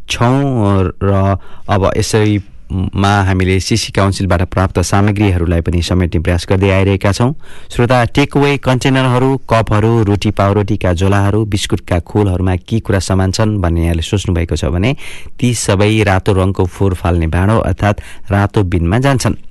छौँ 0.10 0.92
र 1.04 1.38
अब 1.70 1.92
यसरी 1.98 2.40
मा 2.68 3.12
हामीले 3.24 3.60
सिसी 3.60 3.92
काउन्सिलबाट 3.96 4.42
प्राप्त 4.52 4.80
सामग्रीहरूलाई 4.84 5.62
पनि 5.64 5.82
समेट्ने 5.82 6.20
प्रयास 6.20 6.46
गर्दै 6.50 6.70
आइरहेका 6.70 7.12
छौँ। 7.12 7.32
श्रोता 7.72 8.04
टेकवे 8.12 8.58
कन्टेनरहरू 8.60 9.30
कपहरू 9.48 9.92
रोटी 10.04 10.32
पाउरोटीका 10.36 10.94
झोलाहरू 10.94 11.46
बिस्कुटका 11.48 12.00
खोलहरूमा 12.04 12.56
के 12.68 12.80
कुरा 12.84 13.00
सामान 13.00 13.32
छन् 13.32 13.58
भन्ने 13.64 13.84
यहाँले 13.84 14.04
सोच्नुभएको 14.04 14.56
छ 14.56 14.66
भने 14.68 14.96
ती 15.40 15.54
सबै 15.56 16.04
रातो 16.04 16.34
रङको 16.34 16.66
फोहोर 16.68 16.94
फाल्ने 16.94 17.28
भाँडो 17.32 17.58
अर्थात् 17.62 18.02
रातो 18.32 18.64
बिनमा 18.68 19.00
जान्छन्। 19.00 19.47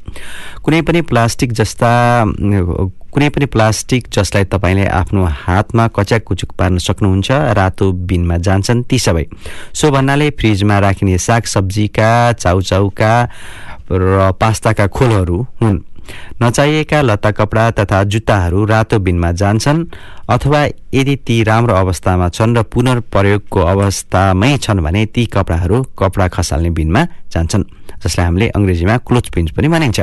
कुनै 0.62 0.80
पनि 0.82 1.00
प्लास्टिक 1.02 1.52
जस्ता 1.52 1.90
कुनै 3.12 3.28
पनि 3.28 3.46
प्लास्टिक 3.46 4.08
जसलाई 4.12 4.44
तपाईँले 4.44 4.86
आफ्नो 4.86 5.24
हातमा 5.24 5.86
कच्याक 5.88 6.22
कुचुक 6.22 6.50
पार्न 6.58 6.78
सक्नुहुन्छ 6.78 7.30
रातो 7.30 7.92
बिनमा 7.92 8.36
जान्छन् 8.36 8.84
ती 8.84 8.98
सबै। 8.98 9.24
सो 9.72 9.90
भन्नाले 9.90 10.30
फ्रिजमा 10.30 10.78
राखिने 10.78 11.18
साग 11.18 11.42
सब्जीका 11.44 12.32
चाउचाउका 12.32 13.12
र 13.90 14.32
पास्ताका 14.40 14.86
खोलहरू 14.86 15.38
हुन्। 15.62 15.78
नचाहिएका 16.42 17.00
लत्ता 17.02 17.30
कपडा 17.30 17.70
तथा 17.78 18.02
जुत्ताहरू 18.04 18.64
रातो 18.64 18.98
बिनमा 18.98 19.32
जान्छन् 19.32 19.84
अथवा 20.28 20.60
यदि 20.94 21.16
ती 21.26 21.42
राम्रो 21.42 21.74
अवस्थामा 21.74 22.28
छन् 22.28 22.56
र 22.56 22.62
पुनर्प्रयोगको 22.64 23.60
अवस्थामै 23.64 24.56
छन् 24.58 24.80
भने 24.80 25.06
ती 25.14 25.26
कपडाहरू 25.26 25.82
कपडा 25.98 26.28
खसाल्ने 26.28 26.70
बिनमा 26.70 27.02
जान्छन् 27.32 27.64
जसलाई 27.96 28.26
हामीले 28.26 28.48
अङ्ग्रेजीमा 28.48 28.96
क्लोथ 29.08 29.26
पिन्स 29.34 29.50
पनि 29.56 29.68
मानिन्छ 29.68 30.00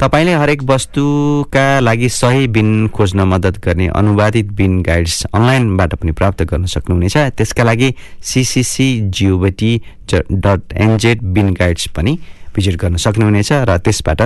तपाईँले 0.00 0.32
हरेक 0.34 0.62
वस्तुका 0.62 1.66
लागि 1.80 2.08
सही 2.12 2.46
बिन 2.48 2.88
खोज्न 2.88 3.20
मद्दत 3.24 3.56
गर्ने 3.64 3.86
अनुवादित 3.96 4.52
बिन 4.52 4.82
गाइड्स 4.82 5.24
अनलाइनबाट 5.32 5.94
पनि 5.94 6.12
प्राप्त 6.12 6.42
गर्न 6.44 6.66
सक्नुहुनेछ। 6.66 7.16
त्यसका 7.38 7.64
लागि 7.64 7.88
CCC 8.22 8.88
G O V T 9.08 9.72
dot 10.12 10.72
NZ 10.76 11.22
bin 11.34 11.54
guides 11.54 11.86
पनि 11.96 12.18
भिजिट 12.54 12.76
गर्न 12.76 12.96
सक्नुहुनेछ 12.96 13.52
र 13.64 13.76
त्यसबाट 13.78 14.20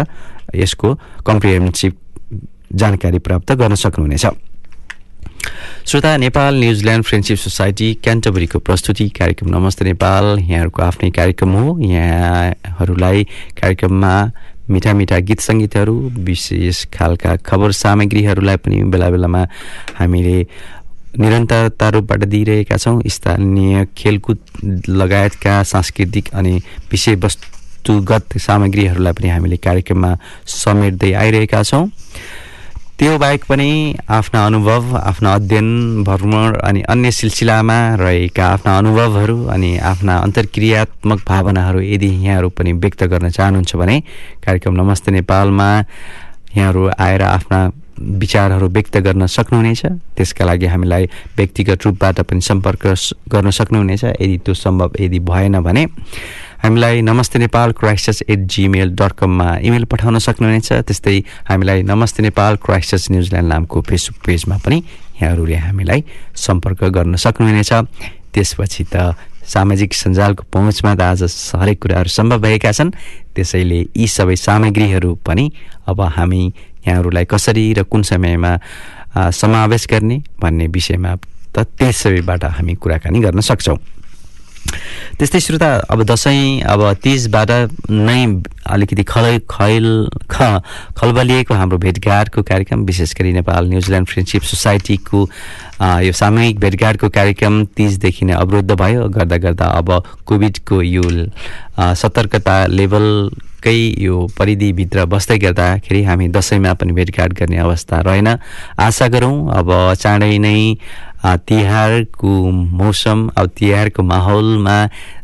यसको 0.54 0.95
कम्प्रिहेन्सिभ 1.26 1.92
जानकारी 2.75 3.19
प्राप्त 3.19 3.52
गर्न 3.52 3.75
सक्नुहुनेछ। 3.75 4.26
श्रोता 5.87 6.16
Nepal 6.16 6.54
New Zealand 6.61 7.04
friendship 7.04 7.38
society 7.38 7.95
क्यान्टबरीको 7.95 8.59
प्रस्तुति 8.59 9.09
कार्यक्रम। 9.09 9.49
नमस्ते 9.49 9.85
नेपाल। 9.85 10.25
यहाँहरूको 10.38 10.83
आफ्नै 10.83 11.11
कार्यक्रम 11.11 11.52
हो। 11.52 11.78
यहाँहरूलाई 11.80 13.25
कार्यक्रममा 13.61 14.12
मिठा 14.71 14.92
मिठा 14.92 15.19
गीत 15.19 15.40
सङ्गीतहरू 15.40 15.95
विशेष 16.25 16.85
खालका 16.95 17.37
खबर 17.37 17.73
सामग्रीहरूलाई 17.73 18.57
पनि 18.57 18.83
बेला 18.85 19.11
बेलामा 19.11 19.47
हामीले 19.99 20.47
निरन्तरता 21.19 21.88
रूपबाट 21.88 22.25
दिइरहेका 22.25 22.76
छौँ। 22.76 23.02
स्थानीय 23.07 23.87
खेलकुद 23.97 24.38
लगायतका 24.88 25.62
सांस्कृतिक 25.62 26.28
अनि 26.35 26.61
विषयवस्तुगत 27.80 28.38
सामग्रीहरूलाई 28.38 29.12
पनि 29.12 29.28
हामीले 29.28 29.56
कार्यक्रममा 29.56 30.12
समेट्दै 30.46 31.12
आइरहेका 31.12 31.62
छौँ। 31.62 31.88
त्यो 32.99 33.16
बाहेक 33.18 33.44
पनि 33.49 33.96
आफ्ना 34.08 34.44
अनुभव 34.46 34.96
आफ्ना 34.96 35.34
अध्ययन 35.34 36.04
भ्रमण 36.04 36.54
अनि 36.60 36.80
अन्य 36.84 37.10
सिलसिलामा 37.10 37.78
रहेका 37.96 38.44
आफ्ना 38.46 38.76
अनुभवहरू 38.78 39.44
अनि 39.49 39.76
आफ्ना 39.80 40.16
अन्तर्क्रियात्मक 40.18 41.20
भावनाहरू 41.25 41.80
यदि 41.80 42.08
यहाँहरू 42.20 42.49
पनि 42.52 42.72
व्यक्त 42.72 43.04
गर्न 43.04 43.30
चाहनुहुन्छ 43.30 43.76
भने 43.76 43.96
कार्यक्रम 44.44 44.75
नमस्ते 44.80 45.10
नेपालमा 45.12 45.68
यहाँहरू 46.56 46.90
आएर 46.99 47.22
आफ्ना 47.22 47.60
विचारहरू 48.00 48.68
व्यक्त 48.68 48.96
गर्न 48.96 49.26
सक्नुहुनेछ। 49.26 49.82
त्यसका 50.16 50.44
लागि 50.44 50.66
हामीलाई 50.66 51.04
व्यक्तिगत 51.37 51.84
रूपबाट 51.84 52.20
पनि 52.28 52.40
सम्पर्क 52.40 52.84
गर्न 53.32 53.50
सक्नुहुनेछ। 53.50 54.04
यदि 54.04 54.37
त्यो 54.44 54.54
सम्भव 54.54 55.00
यदि 55.00 55.18
भएन 55.20 55.60
भने 55.60 55.87
हामीलाई 56.60 57.00
नमस्ते 57.02 57.38
Nepal 57.38 57.72
Christs 57.72 58.22
at 58.28 58.38
Gmail 58.52 58.90
dot 58.92 59.12
कममा 59.16 59.64
इमेल 59.64 59.84
पठाउन 59.88 60.18
सक्नुहुनेछ। 60.20 60.68
त्यस्तै 60.84 61.16
हामीलाई 61.48 61.82
नमस्ते 61.88 62.22
नेपाल 62.22 62.56
क्राइस्टस 62.60 63.06
न्युजिल्यान्ड 63.10 63.48
नामको 63.48 63.80
फेसबुक 63.80 64.20
पेजमा 64.26 64.56
पनि 64.60 64.76
यहाँहरूले 65.22 65.56
हामीलाई 65.56 66.04
सम्पर्क 66.36 66.84
गर्न 66.92 67.16
सक्नुहुनेछ। 67.16 67.72
त्यसपछि 68.36 68.84
त 68.92 69.16
सामाजिक 69.40 69.94
सञ्जालको 69.94 70.44
पहुँचमा 70.52 70.94
त 70.94 71.00
आज 71.00 71.22
हरेक 71.56 71.80
कुराहरू 71.80 72.10
सम्भव 72.12 72.38
भएका 72.44 72.72
छन्। 72.76 72.92
त्यसैले 73.32 73.80
यी 73.96 74.06
सबै 74.06 74.36
सामग्रीहरू 74.36 75.14
पनि 75.24 75.44
अब 75.88 76.00
हामी 76.16 76.42
यहाँहरूलाई 76.84 77.24
कसरी 77.24 77.64
र 77.72 77.88
कुन 77.88 78.02
समयमा 78.04 78.52
समावेश 79.32 79.86
गर्ने 79.88 80.16
भन्ने 80.36 80.66
विषयमा 80.76 81.12
त 81.56 81.64
त्यसैबाट 81.72 82.44
हामी 82.44 82.74
कुराकानी 82.76 83.18
गर्न 83.24 83.40
सक्छौँ। 83.48 83.78
त्यस्तै 85.18 85.40
श्रोता 85.40 85.70
अब 85.90 86.02
दसैँ 86.04 86.60
अब 86.64 86.80
तिजबाट 87.02 87.50
नै 87.90 88.20
अलिकति 88.70 89.02
खल 89.02 89.26
खैल 89.50 89.86
ख 90.30 90.62
खलबलिएको 90.98 91.54
हाम्रो 91.54 91.78
भेटघाटको 91.78 92.42
कार्यक्रम 92.42 92.84
विशेष 92.86 93.14
गरी 93.18 93.32
नेपाल 93.32 93.68
न्युजिल्यान्ड 93.68 94.08
फ्रेन्डसिप 94.08 94.42
सोसाइटीको 94.42 95.20
यो 96.06 96.12
सामूहिक 96.12 96.58
भेटघाटको 96.60 97.08
कार्यक्रम 97.08 97.64
तिजदेखि 97.76 98.24
नै 98.24 98.34
अवरुद्ध 98.34 98.72
भयो। 98.72 99.08
गर्दा 99.10 99.36
गर्दा 99.44 99.66
अब 99.80 99.88
कोभिडको 100.26 100.82
यो 100.82 101.02
सतर्कता 101.96 102.56
लेभलकै 102.68 103.78
यो 103.98 104.16
परिधिभित्र 104.38 105.04
बस्दै 105.06 105.38
गर्दाखेरि 105.38 106.02
हामी 106.04 106.28
दसैँमा 106.28 106.72
पनि 106.74 106.92
भेटघाट 106.92 107.32
गर्ने 107.40 107.58
अवस्था 107.58 108.00
रहेन। 108.06 108.28
आशा 108.78 109.08
गरौँ 109.08 109.36
अब 109.58 109.68
चाँडै 109.94 110.36
नै 110.38 110.58
तिहारको 111.24 112.50
मौसम 112.50 113.28
अब 113.36 113.50
तिहारको 113.58 114.02
माहौलमा 114.02 114.76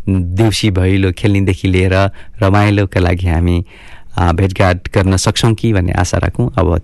देउसी 0.08 0.70
भैलो 0.70 1.12
खेल्नेदेखि 1.18 1.68
लिएर 1.68 1.94
रमाइलोका 2.42 3.00
लागि 3.00 3.26
हामी 3.26 3.58
भेटघाट 4.16 4.88
गर्न 4.94 5.16
सक्छौँ 5.16 5.54
कि 5.54 5.72
भन्ने 5.72 5.92
आशा 5.92 6.18
राखौँ। 6.18 6.50
अब 6.58 6.78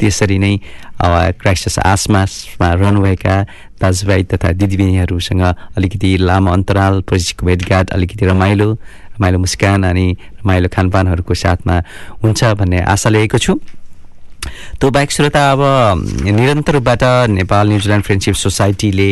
त्यसरी 0.00 0.38
नै 0.38 0.56
क्राइस्टस 1.40 1.78
आसमासमा 1.78 2.72
रहनुभएका 2.72 3.42
दाजुभाइ 3.80 4.22
तथा 4.30 4.52
दिदीबहिनीहरूसँग 4.52 5.42
अलिकति 5.76 6.16
लामो 6.18 6.50
अन्तराल 6.52 7.00
पछिको 7.10 7.46
भेटघाट 7.46 7.90
अलिकति 7.90 8.26
रमाइलो 8.26 8.72
रमाइलो 9.18 9.38
मुस्कान 9.38 9.82
अनि 9.84 10.06
रमाइलो 10.44 10.68
खानपानहरूको 10.74 11.34
साथमा 11.34 11.82
हुन्छ 12.22 12.44
भन्ने 12.44 12.80
आशा 12.94 13.10
लिएको 13.10 13.38
छु। 13.38 13.58
त्यो 14.80 14.90
बाहेक 14.90 15.10
श्रोता 15.10 15.42
अब 15.52 15.60
निरन्तर 16.24 16.72
रूपबाट 16.72 17.02
नेपाल 17.30 17.68
न्युजिल्यान्ड 17.68 18.04
फ्रेन्डसिप 18.04 18.34
सोसाइटीले 18.44 19.10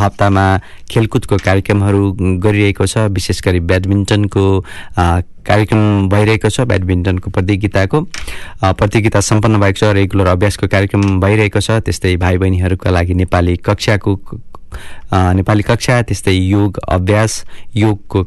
हप्तामा 0.00 0.46
खेलकुदको 0.90 1.36
कार्यक्रमहरू 1.44 2.12
गरिरहेको 2.42 2.86
छ 2.86 2.98
विशेष 3.12 3.40
गरी 3.44 3.60
ब्याडमिन्टनको 3.70 4.44
कार्यक्रम 5.46 6.08
भइरहेको 6.08 6.48
छ 6.48 6.60
ब्याडमिन्टनको 6.70 7.30
प्रतियोगिताको। 7.30 8.00
प्रतियोगिता 8.62 9.20
सम्पन्न 9.20 9.60
भएको 9.60 9.78
छ 9.78 9.92
रेगुलर 9.94 10.26
अभ्यासको 10.28 10.66
कार्यक्रम 10.66 11.20
भइरहेको 11.20 11.60
छ 11.60 11.78
त्यस्तै 11.86 12.16
भाइ 12.16 12.38
बहिनीहरूका 12.38 12.90
लागि 12.90 13.14
नेपाली 13.14 13.56
कक्षाको 13.66 14.18
नेपाली 15.12 15.62
कक्षा 15.62 16.00
त्यस्तै 16.02 16.32
योग 16.32 16.78
अभ्यास 16.88 17.32
योगको 17.76 18.18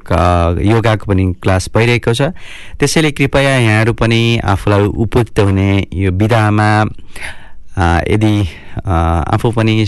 योगाको 0.65 1.11
पनि 1.11 1.25
क्लास 1.43 1.69
भइरहेको 1.75 2.13
छ। 2.13 2.31
त्यसैले 2.79 3.11
कृपया 3.11 3.57
यहाँहरू 3.59 3.93
पनि 3.93 4.21
आफूलाई 4.43 4.85
उपयुक्त 4.97 5.39
हुने 5.39 5.69
यो 5.93 6.11
विधामा 6.11 6.69
यदि 8.07 8.33
आफू 8.87 9.51
पनि 9.51 9.85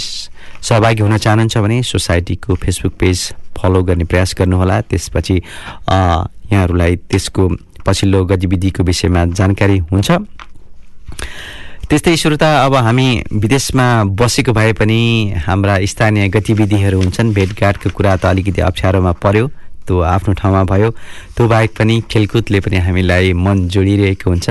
सहभागी 0.62 1.02
हुन 1.02 1.18
चाहनुहुन्छ 1.18 1.58
भने 1.58 1.82
सोसाइटीको 1.84 2.56
फेसबुक 2.56 2.94
पेज 3.00 3.18
फलो 3.58 3.84
गर्ने 3.84 4.06
प्रयास 4.06 4.36
गर्नुहोला। 4.40 4.82
त्यसपछि 4.90 5.36
यहाँहरूलाई 5.36 6.96
त्यसको 7.10 7.48
पछिल्लो 7.86 8.26
गतिविधिको 8.26 8.84
विषयमा 8.84 9.26
जानकारी 9.34 9.78
हुन्छ। 9.92 10.12
त्यस्तै 11.90 12.16
श्रोता 12.16 12.50
अब 12.66 12.76
हामी 12.76 13.08
विदेशमा 13.34 13.88
बसेको 14.16 14.52
भए 14.54 14.74
पनि 14.80 15.00
हाम्रा 15.46 15.76
स्थानीय 15.84 16.28
गतिविधिहरू 16.30 16.98
हुन्छन्। 17.02 17.34
भेटघाटको 17.34 17.90
कुरा 17.90 18.16
त 18.16 18.26
अलिकति 18.32 18.62
अप्ठ्यारोमा 18.62 19.12
पर्यो 19.20 19.48
त्यो 19.88 20.00
आफ्नो 20.00 20.34
ठाउँमा 20.40 20.64
भयो। 20.72 20.90
त्यो 21.36 21.48
बाहेक 21.48 21.72
पनि 21.78 21.96
खेलकुदले 22.08 22.60
पनि 22.64 22.78
हामीलाई 22.86 23.34
मन 23.36 23.68
जोडिरहेको 23.68 24.30
हुन्छ। 24.30 24.48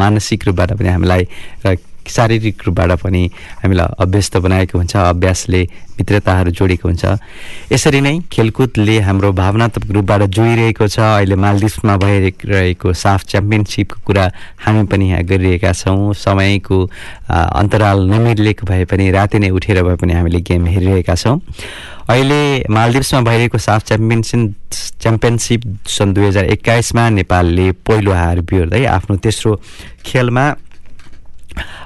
मानसिक 0.00 0.46
रूपबाट 0.46 0.70
पनि 0.74 0.88
हामीलाई 0.88 1.22
शारीरिक 2.08 2.62
रूपबाट 2.66 2.90
पनि 3.02 3.22
हामीलाई 3.62 3.94
अभ्यस्त 4.04 4.36
बनाएको 4.44 4.78
हुन्छ 4.78 4.96
अभ्यासले 4.96 5.62
मित्रताहरू 5.98 6.50
जोडेको 6.54 6.88
हुन्छ। 6.88 7.04
यसरी 7.72 8.00
नै 8.00 8.14
खेलकुदले 8.32 8.98
हाम्रो 9.02 9.32
भावनात्मक 9.34 9.90
रूपबाट 9.90 10.22
जोडिरहेको 10.30 10.86
छ। 10.86 10.98
अहिले 10.98 11.36
मालदिप्समा 11.36 11.96
भइरहेको 11.98 12.92
साफ 12.94 13.24
च्याम्पियनसिपको 13.30 13.98
कुरा 14.06 14.24
हामी 14.64 14.82
पनि 14.86 15.10
यहाँ 15.10 15.22
गरिरहेका 15.26 15.72
छौँ। 15.74 16.14
समयको 16.14 16.78
अन्तराल 17.30 17.98
नमिलिएको 18.10 18.66
भए 18.66 18.84
पनि 18.86 19.10
राति 19.10 19.38
नै 19.38 19.50
उठेर 19.50 19.82
भए 19.82 19.96
पनि 19.98 20.12
हामीले 20.12 20.40
गेम 20.46 20.66
हेरिरहेका 20.66 21.14
छौँ। 21.14 21.40
अहिले 22.08 22.70
मालदिप्समा 22.70 23.20
भइरहेको 23.20 23.58
साफ 23.58 23.84
च्याम्पियनसिप 23.90 24.54
च्याम्पियनसिप 25.02 25.62
सन् 25.88 26.14
दुई 26.14 26.26
हजार 26.26 26.44
एक्काइसमा 26.54 27.08
नेपालले 27.10 27.66
पहिलो 27.82 28.12
हार 28.12 28.40
बिहोर्दै 28.46 28.84
आफ्नो 28.86 29.16
तेस्रो 29.18 29.54
खेलमा 30.06 30.44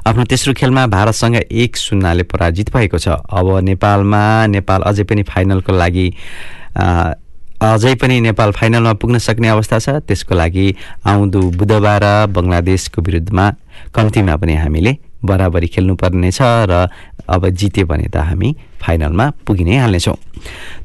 आफ्नो 0.06 0.24
तेस्रो 0.24 0.52
खेलमा 0.54 0.86
भारतसँग 0.86 1.36
एक 1.36 1.76
शून्यले 1.76 2.22
पराजित 2.26 2.72
भएको 2.74 2.98
छ। 2.98 3.08
अब 3.08 3.58
नेपालमा 3.62 4.22
नेपाल 4.46 4.80
अझै 4.88 5.04
पनि 5.04 5.22
फाइनलको 5.22 5.72
लागि 5.72 6.06
अझै 7.62 7.94
पनि 7.94 8.20
नेपाल 8.20 8.50
फाइनलमा 8.52 8.92
पुग्न 8.98 9.18
सक्ने 9.18 9.48
अवस्था 9.48 9.78
छ। 9.78 9.88
त्यसको 10.02 10.34
लागि 10.34 10.66
आउँदो 11.06 11.40
बुधबार 11.58 12.04
बङ्गलादेशको 12.34 13.02
विरुद्धमा 13.02 13.46
कम्तीमा 13.94 14.36
पनि 14.36 14.54
हामीले 14.56 14.92
बराबरी 15.22 15.66
खेल्नुपर्नेछ 15.70 16.38
र 16.42 16.72
अब 17.28 17.48
जित्यो 17.48 17.86
भने 17.86 18.08
त 18.08 18.16
हामी 18.16 18.54
फाइनलमा 18.82 19.26
पुगि 19.46 19.64
नै 19.64 19.76
हाल्नेछौँ। 19.78 20.14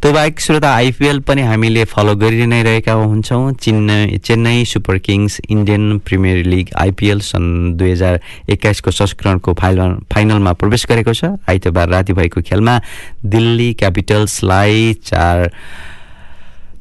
त्यो 0.01 0.11
बाहेक 0.13 0.39
श्रोता 0.39 0.69
आइपिएल 0.75 1.19
पनि 1.25 1.41
हामीले 1.41 1.83
फलो 1.89 2.15
गरि 2.15 2.45
नै 2.45 2.61
रहेका 2.63 2.93
हुन्छौँ। 2.93 3.53
Chennai 3.57 4.17
Chennai 4.21 4.65
super 4.65 4.97
kings 5.01 5.39
Indian 5.49 5.97
premier 6.05 6.45
league 6.45 6.69
IPL 6.77 7.19
सन् 7.25 7.73
दुई 7.77 7.91
हजार 7.91 8.19
एक्काइसको 8.49 8.91
संस्करणको 8.91 9.53
फाइनल 9.53 9.97
फाइनलमा 10.13 10.53
प्रवेश 10.53 10.85
गरेको 10.85 11.13
छ। 11.13 11.33
आइतबार 11.49 11.89
राति 11.89 12.13
भएको 12.13 12.41
खेलमा 12.45 12.79
दिल्ली 13.25 13.73
क्यापिटल्सलाई 13.73 14.93
चार 15.03 15.49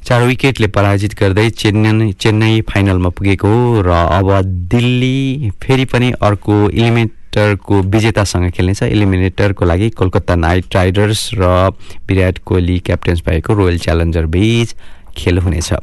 चार 0.05 0.23
विकेटले 0.23 0.67
पराजित 0.71 1.13
गर्दै 1.19 1.49
चेन्नई 1.49 2.11
चेन्नई 2.13 2.61
फाइनलमा 2.69 3.09
पुगेको 3.09 3.47
हो। 3.47 3.81
र 3.81 3.89
अब 3.89 4.29
दिल्ली 4.71 5.51
फेरि 5.59 5.85
पनि 5.85 6.11
अर्को 6.21 6.69
इलिमेन्ट 6.69 7.11
इलिमिनेटरको 7.27 7.81
विजेतासँग 7.83 8.49
खेल्नेछ। 8.51 8.83
इलिमिनेटरको 8.83 9.65
लागि 9.65 9.89
कोलकाता 9.89 10.35
नाइट 10.35 10.75
राइडर्स 10.75 11.29
र 11.35 11.71
विराट 12.07 12.37
कोहली 12.45 12.79
क्याप्टेन्स 12.79 13.21
भएको 13.25 13.53
रोयल 13.53 13.77
च्यालेन्जर 13.79 14.25
बिच 14.25 14.75
खेल 15.17 15.37
हुनेछ। 15.37 15.73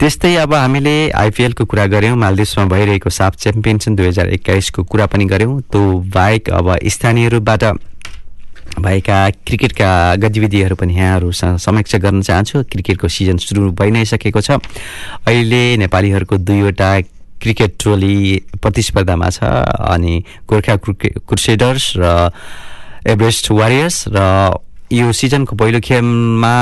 त्यस्तै 0.00 0.34
अब 0.36 0.54
हामीले 0.54 1.10
आइपिएलको 1.10 1.64
कुरा 1.64 1.86
गऱ्यौँ। 1.86 2.16
मालदिप्समा 2.16 2.64
भइरहेको 2.66 3.10
साफ 3.10 3.36
च्याम्पियनसिप 3.36 3.92
दुई 3.94 4.06
हजार 4.06 4.28
एक्काइसको 4.28 4.82
कुरा 4.84 5.06
पनि 5.06 5.24
गऱ्यौँ। 5.24 5.60
त्यो 5.62 5.82
बाहेक 6.10 6.50
अब 6.50 6.76
स्थानीय 6.82 7.28
रूपबाट 7.28 7.64
भएका 8.72 9.18
क्रिकेटका 9.46 9.88
गतिविधिहरू 10.16 10.76
पनि 10.76 10.94
यहाँहरूसँग 10.94 11.56
समीक्षा 11.58 11.98
गर्न 11.98 12.22
चाहन्छु। 12.22 12.62
क्रिकेटको 12.72 13.08
सिजन 13.08 13.36
सुरु 13.38 13.70
भइ 13.70 13.90
नै 13.90 14.04
सकेको 14.04 14.40
छ। 14.40 14.58
अहिले 15.24 15.76
नेपालीहरूको 15.76 16.36
दुईवटा 16.38 16.90
क्रिकेट 17.42 17.74
टोली 17.84 18.16
प्रतिस्पर्धामा 18.62 19.28
छ 19.30 19.44
अनि 19.90 20.14
गोर्खा 20.48 20.76
क्रुसेडर्स 20.78 21.92
र 21.98 22.30
एभरेस्ट 23.10 23.50
वारियर्स 23.52 24.04
र 24.14 24.20
यो 24.92 25.12
सिजनको 25.12 25.56
पहिलो 25.56 25.80
खेलमा 25.80 26.56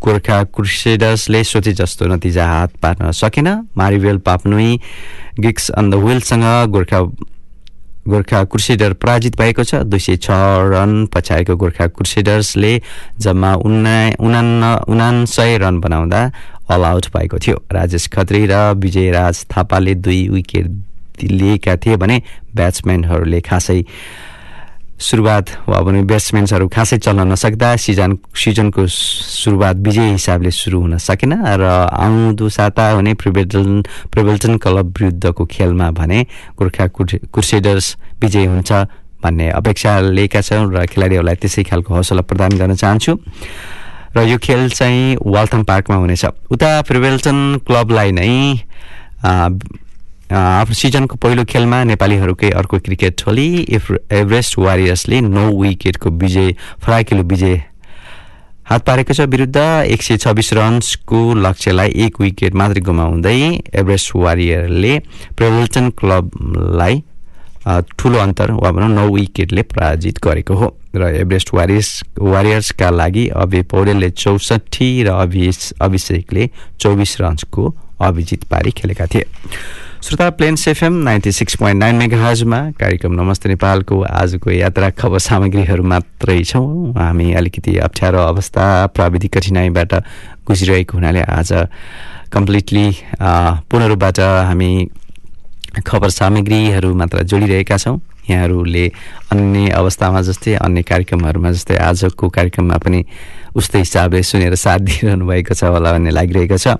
गोर्खा 0.00 0.42
क्रुसेडर्सले 0.56 1.42
सोचे 1.44 1.72
जस्तो 1.76 2.06
नतिजा 2.08 2.46
हात 2.46 2.70
पार्न 2.82 3.10
सकेन। 3.12 3.48
मारिवेल 3.76 4.18
पाप्नुई 4.24 4.70
गिक्स 5.38 5.70
अन 5.70 5.90
द 5.90 5.94
विलसँग 6.00 6.44
गोर्खा 6.72 7.00
गोर्खा 8.08 8.42
क्रुसेडर 8.44 8.92
पराजित 8.96 9.36
भएको 9.36 9.64
छ। 9.64 9.84
दुई 9.84 10.00
सय 10.00 10.16
छ 10.16 10.32
रन 10.72 11.12
पछाएको 11.12 11.56
गोर्खा 11.60 11.86
क्रुसेडर्सले 11.92 12.72
जम्मा 13.20 13.52
उन्ना 13.60 13.96
उना 14.16 14.40
उनासय 14.88 15.58
रन 15.60 15.80
बनाउँदा 15.80 16.20
अल 16.70 16.84
आउट 16.84 17.06
भएको 17.16 17.38
थियो। 17.38 17.56
राजेश 17.72 18.06
खत्री 18.08 18.46
र 18.46 18.54
विजय 18.76 19.10
राज 19.10 19.44
थापाले 19.50 19.94
दुई 19.96 20.28
विकेट 20.28 20.66
लिएका 21.22 21.76
थिए 21.76 21.96
भने 21.96 22.16
ब्याट्सम्यानहरूले 22.54 23.40
खासै 23.40 23.82
सुरुवात 24.98 25.50
वा 25.68 25.80
भने 25.86 26.02
ब्याट्सम्यान्सहरू 26.10 26.66
खासै 26.68 26.98
चल्न 26.98 27.26
नसक्दा 27.32 27.74
सिजन 27.76 28.16
सिजनको 28.34 28.86
सुरुवात 28.86 29.76
विजय 29.86 30.10
हिसाबले 30.10 30.50
सुरु 30.50 30.80
हुन 30.80 30.96
सकेन 30.98 31.32
र 31.38 31.64
आउँदो 31.86 32.48
साता 32.48 32.90
हुने 32.90 33.14
प्रिभेल्टन 33.14 33.82
प्रिभेल्टन 34.12 34.56
क्लब 34.58 34.94
विरुद्धको 34.98 35.44
खेलमा 35.46 35.90
भने 35.94 36.22
गोर्खा 36.58 36.86
कुर्सेडर्स 36.94 37.96
विजय 38.22 38.46
हुन्छ 38.46 38.72
भन्ने 39.22 39.48
अपेक्षा 39.50 39.98
लिएका 40.14 40.40
छौँ 40.42 40.66
र 40.74 40.86
खेलाडीहरूलाई 40.86 41.36
त्यसै 41.42 41.62
खालको 41.70 41.94
हौसला 41.94 42.22
प्रदान 42.22 42.58
गर्न 42.58 42.74
चाहन्छु। 42.74 43.12
र 44.18 44.22
यो 44.26 44.38
खेल 44.42 44.68
चाहिँ 44.70 45.16
वाल्थम 45.26 45.62
पार्कमा 45.64 45.96
हुनेछ। 45.96 46.24
उता 46.50 46.70
प्रिभेल्टन 46.82 47.38
क्लबलाई 47.66 48.10
नै 48.12 48.30
आफ्नो 50.28 50.74
सिजनको 50.74 51.16
पहिलो 51.16 51.44
खेलमा 51.44 51.82
नेपालीहरूकै 51.84 52.50
अर्को 52.60 52.78
क्रिकेट 52.84 53.14
टोली 53.16 53.48
एभरेस्ट 53.70 54.58
वारियर्सले 54.58 55.20
नौ 55.22 55.46
विकेटको 55.60 56.10
विजय 56.18 56.52
फराकिलो 56.84 57.22
विजय 57.24 57.56
हात 58.68 58.84
पारेको 58.86 59.14
छ 59.14 59.20
विरुद्ध। 59.32 59.56
एक 59.56 60.02
सय 60.02 60.16
छब्बिस 60.18 60.52
रन्सको 60.52 61.20
लक्ष्यलाई 61.36 61.92
एक 62.04 62.20
विकेट 62.20 62.54
मात्रै 62.54 62.80
गुमाउँदै 62.84 63.38
एभरेस्ट 63.72 64.12
वारियरले 64.16 64.98
प्रेभल्टन 65.36 65.90
क्लबलाई 66.00 67.02
ठुलो 67.98 68.18
अन्तर 68.18 68.50
वा 68.52 68.70
भनौँ 68.72 68.88
नौ 68.90 69.08
विकेटले 69.14 69.62
पराजित 69.64 70.18
गरेको 70.24 70.54
हो। 70.54 70.68
र 70.96 71.08
एभरेस्ट 71.16 71.52
वारियर्स 71.54 72.02
वारियर्सका 72.20 72.90
लागि 72.90 73.26
अभि 73.36 73.62
पौडेलले 73.70 74.10
चौसठी 74.12 74.88
र 75.02 75.08
अभिष 75.18 75.72
अभिषेकले 75.80 76.48
चौबिस 76.80 77.20
रन्सको 77.20 77.74
अभिजित 78.00 78.44
पारी 78.50 78.70
खेलेका 78.70 79.06
थिए। 79.06 79.26
श्रोता 80.02 80.28
plains 80.30 80.66
FM 80.68 80.92
ninety 81.04 81.32
six 81.32 81.56
point 81.56 81.80
nine 81.80 81.96
mega 81.96 82.32
कार्यक्रम 82.80 83.12
नमस्ते 83.12 83.48
नेपालको 83.48 84.00
आजको 84.02 84.50
यात्रा 84.50 84.90
खबर 84.94 85.18
सामग्रीहरू 85.18 85.82
मात्रै 85.84 86.42
छौँ। 86.44 86.92
हामी 86.94 87.32
अलिकति 87.34 87.76
अप्ठ्यारो 87.78 88.18
अवस्था 88.18 88.64
प्राविधिक 88.94 89.32
कठिनाइबाट 89.34 89.94
गुजिरहेको 90.46 90.96
हुनाले 90.98 91.22
आज 91.22 91.52
कम्प्लिटली 92.32 92.86
पूर्ण 93.20 93.96
हामी 94.46 94.70
खबर 95.86 96.10
सामग्रीहरू 96.10 96.94
मात्र 96.94 97.22
जोडिरहेका 97.24 97.76
छौँ। 97.76 97.98
यहाँहरूले 98.30 98.86
अन्य 99.32 99.68
अवस्थामा 99.72 100.20
जस्तै 100.22 100.54
अन्य 100.60 100.82
कार्यक्रमहरूमा 100.82 101.50
जस्तै 101.52 101.76
आजको 101.80 102.28
कार्यक्रममा 102.28 102.78
पनि 102.78 103.00
उस्तै 103.58 103.78
हिसाबले 103.78 104.22
सुनेर 104.22 104.54
साथ 104.54 104.78
दिइरहनु 104.86 105.26
भएको 105.26 105.54
छ 105.54 105.64
होला 105.74 105.92
भन्ने 105.92 106.10
लागिरहेको 106.14 106.56
छ। 106.56 106.78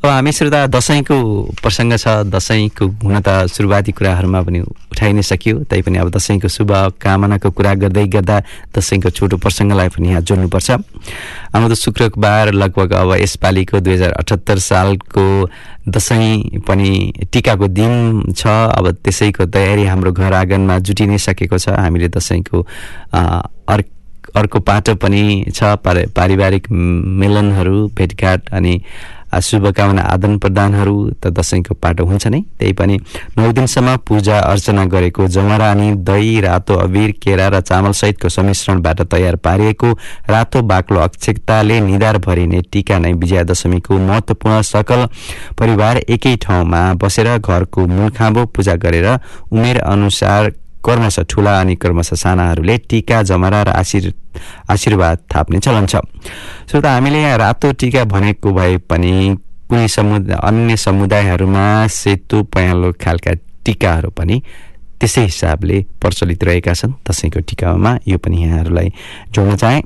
अब 0.00 0.08
हामी 0.08 0.32
श्रोता 0.32 0.66
दसैँको 0.72 1.16
प्रसङ्ग 1.62 1.92
छ 2.00 2.06
दसैँको 2.32 2.84
हुन 3.04 3.16
त 3.20 3.46
सुरुवाती 3.52 3.92
कुराहरूमा 3.92 4.40
पनि 4.42 4.60
उठाइ 4.64 5.12
नै 5.12 5.22
सकियो। 5.22 5.68
तैपनि 5.68 5.98
अब 5.98 6.08
दसैँको 6.16 6.48
शुभकामनाको 6.48 7.50
कुरा 7.52 7.74
गर्दै 7.84 8.06
गर्दा 8.16 8.36
दसैँको 8.72 9.10
छोटो 9.10 9.36
प्रसङ्गलाई 9.36 9.88
पनि 9.92 10.08
यहाँ 10.08 10.22
जोड्नुपर्छ। 10.24 10.70
आउँदो 11.54 11.74
शुक्रबार 11.74 12.52
लगभग 12.52 12.92
अब 12.92 13.10
यसपालिको 13.20 13.80
दुई 13.80 13.94
हजार 13.94 14.12
अठहत्तर 14.12 14.58
सालको 14.58 15.26
दसैँ 15.88 16.64
पनि 16.66 16.90
टिकाको 17.32 17.66
दिन 17.68 17.92
छ। 18.32 18.46
अब 18.46 18.90
त्यसैको 19.04 19.46
तयारी 19.46 19.84
हाम्रो 19.86 20.12
घर 20.12 20.32
आँगनमा 20.32 20.78
जुटि 20.80 21.06
नै 21.06 21.18
सकेको 21.18 21.58
छ। 21.58 21.68
हामीले 21.76 22.08
दसैँको 22.08 22.58
अर्क 23.12 23.86
अर्को 24.34 24.60
पाटो 24.60 24.94
पनि 24.96 25.22
छ 25.50 25.76
पारिवारिक 25.84 26.70
मिलनहरू 26.70 27.86
भेटघाट 27.96 28.48
अनि 28.52 28.80
शुभकामना 29.42 30.02
आदान 30.02 30.38
प्रदानहरू 30.38 30.94
त 31.22 31.26
दसैँको 31.36 31.74
पाटो 31.76 32.04
हुन्छ 32.06 32.26
नै। 32.26 32.40
त्यही 32.58 32.72
पनि 32.72 32.96
नौ 33.36 33.50
दिनसम्म 33.52 33.96
पूजा 34.08 34.38
अर्चना 34.40 34.84
गरेको 34.86 35.26
जमरा 35.28 35.70
अनि 35.70 35.90
दही 36.08 36.40
रातो 36.40 36.74
अबिर 36.76 37.10
केरा 37.22 37.48
र 37.48 37.60
चामलसहितको 37.60 38.28
सम्मिश्रणबाट 38.28 39.00
तयार 39.12 39.36
पारिएको 39.38 39.92
रातो 40.30 40.62
बाक्लो 40.64 41.00
अक्षताले 41.00 41.80
निधार 41.80 42.18
भरिने 42.18 42.60
टिका 42.72 42.98
नै 42.98 43.12
विजयादशमीको 43.14 43.98
महत्वपूर्ण 44.00 44.60
सकल 44.64 45.06
परिवार 45.58 46.00
एकै 46.08 46.36
ठाउँमा 46.44 46.82
बसेर 47.02 47.36
घरको 47.38 47.86
मूलखाँबो 47.88 48.44
पूजा 48.54 48.74
गरेर 48.84 49.08
उमेर 49.52 49.80
अनुसार 49.86 50.52
कर्मश 50.86 51.18
ठुला 51.30 51.58
अनि 51.60 51.74
कर्मश 51.76 52.12
सानाहरूले 52.14 52.76
टिका 52.88 53.22
जमरा 53.22 53.62
र 53.62 53.68
आशिर 53.76 54.12
आशीर्वाद 54.70 55.18
थाप्ने 55.34 55.58
चलन 55.58 55.86
छ। 55.86 55.96
श्रोता 56.70 56.92
हामीले 56.92 57.20
यहाँ 57.22 57.38
रातो 57.38 57.72
टिका 57.74 58.04
भनेको 58.04 58.52
भए 58.52 58.76
पनि 58.86 59.12
कुनै 59.68 59.88
समुदाय 59.88 60.36
अन्य 60.38 60.76
समुदायहरूमा 60.76 61.64
सेतो 61.90 62.42
पयालो 62.54 62.92
खालका 63.02 63.32
टिकाहरू 63.64 64.10
पनि 64.14 64.36
त्यसै 65.00 65.22
हिसाबले 65.22 65.76
प्रचलित 66.00 66.44
रहेका 66.44 66.72
छन्। 66.72 66.92
दसैँको 67.02 67.40
टिकामा 67.42 67.90
यो 68.08 68.18
पनि 68.18 68.36
यहाँहरूलाई 68.42 68.88
जोड्न 69.34 69.56
चाहे। 69.56 69.80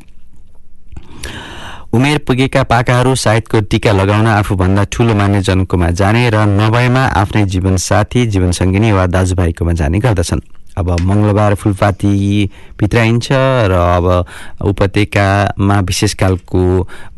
उमेर 1.91 2.19
पुगेका 2.23 2.63
पाकाहरू 2.71 3.15
सायदको 3.15 3.61
टिका 3.67 3.93
लगाउन 3.93 4.27
आफूभन्दा 4.31 4.85
ठुलो 4.93 5.15
मान्यजनकोमा 5.15 5.89
जाने 5.91 6.23
र 6.31 6.47
नभएमा 6.47 7.03
आफ्नै 7.19 7.45
जीवनसाथी 7.51 8.27
जीवनसङ्गिनी 8.27 8.93
वा 8.93 9.07
दाजुभाइकोमा 9.11 9.73
जाने 9.73 9.99
गर्दछन्। 9.99 10.60
अब 10.81 10.89
मङ्गलबार 11.01 11.55
फुलपाती 11.61 12.13
भित्राइन्छ 12.81 13.29
र 13.33 13.73
अब 13.97 14.07
उपत्यकामा 14.69 15.77
विशेष 15.89 16.15
खालको 16.21 16.63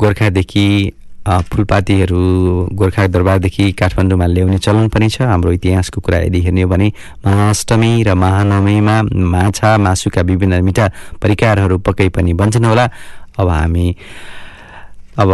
गोर्खादेखि 0.01 0.67
फुलपातीहरू 1.23 2.19
गोर्खा 2.75 3.07
दरबारदेखि 3.07 3.65
काठमाडौँमा 3.79 4.27
ल्याउने 4.27 4.59
चलन 4.59 4.89
पनि 4.91 5.09
छ। 5.09 5.23
हाम्रो 5.23 5.53
इतिहासको 5.55 6.01
कुरा 6.03 6.19
यदि 6.27 6.41
हेर्ने 6.43 6.63
हो 6.63 6.69
भने 6.69 6.91
महाअष्टमी 7.23 7.93
र 8.03 8.15
महानवमीमा 8.19 8.97
माछा 9.31 9.71
मासुका 9.79 10.23
विभिन्न 10.27 10.59
मिठा 10.67 10.87
परिकारहरू 11.23 11.79
पक्कै 11.79 12.09
पनि 12.11 12.33
बन्छन् 12.35 12.67
होला। 12.67 12.87
अब 13.39 13.49
हामी 13.49 13.87
अब 15.15 15.31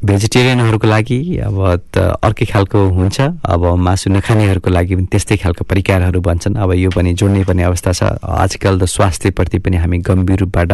भेजिटेरियनहरूको 0.00 0.86
लागि 0.88 1.18
अब 1.44 1.56
त 1.92 2.16
अर्कै 2.24 2.46
खालको 2.48 2.78
हुन्छ। 2.96 3.20
अब 3.44 3.62
मासु 3.76 4.10
नखानेहरूको 4.10 4.70
लागि 4.70 4.96
पनि 4.96 5.06
त्यस्तै 5.12 5.36
खालको 5.44 5.64
परिकारहरू 5.68 6.20
भन्छन्। 6.20 6.56
अब 6.56 6.72
यो 6.74 6.90
पनि 6.90 7.12
जोड्ने 7.12 7.44
पर्ने 7.44 7.62
अवस्था 7.68 7.92
छ। 7.92 8.02
आजकल 8.24 8.80
त 8.80 8.84
स्वास्थ्यप्रति 8.88 9.58
पनि 9.60 9.76
हामी 9.76 9.98
गम्भीर 10.00 10.38
रूपबाट 10.40 10.72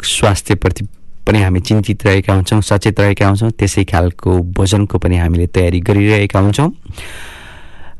स्वास्थ्यप्रति 0.00 0.82
पनि 1.28 1.38
हामी 1.42 1.60
चिन्तित 1.60 2.06
रहेका 2.06 2.32
हुन्छौँ 2.34 2.60
सचेत 2.64 3.00
रहेका 3.00 3.26
हुन्छौँ। 3.28 3.50
त्यसै 3.52 3.84
खालको 3.84 4.30
भोजनको 4.56 4.96
पनि 4.98 5.16
हामीले 5.20 5.46
तयारी 5.52 5.80
गरिरहेका 5.84 6.38
हुन्छौँ। 6.40 6.70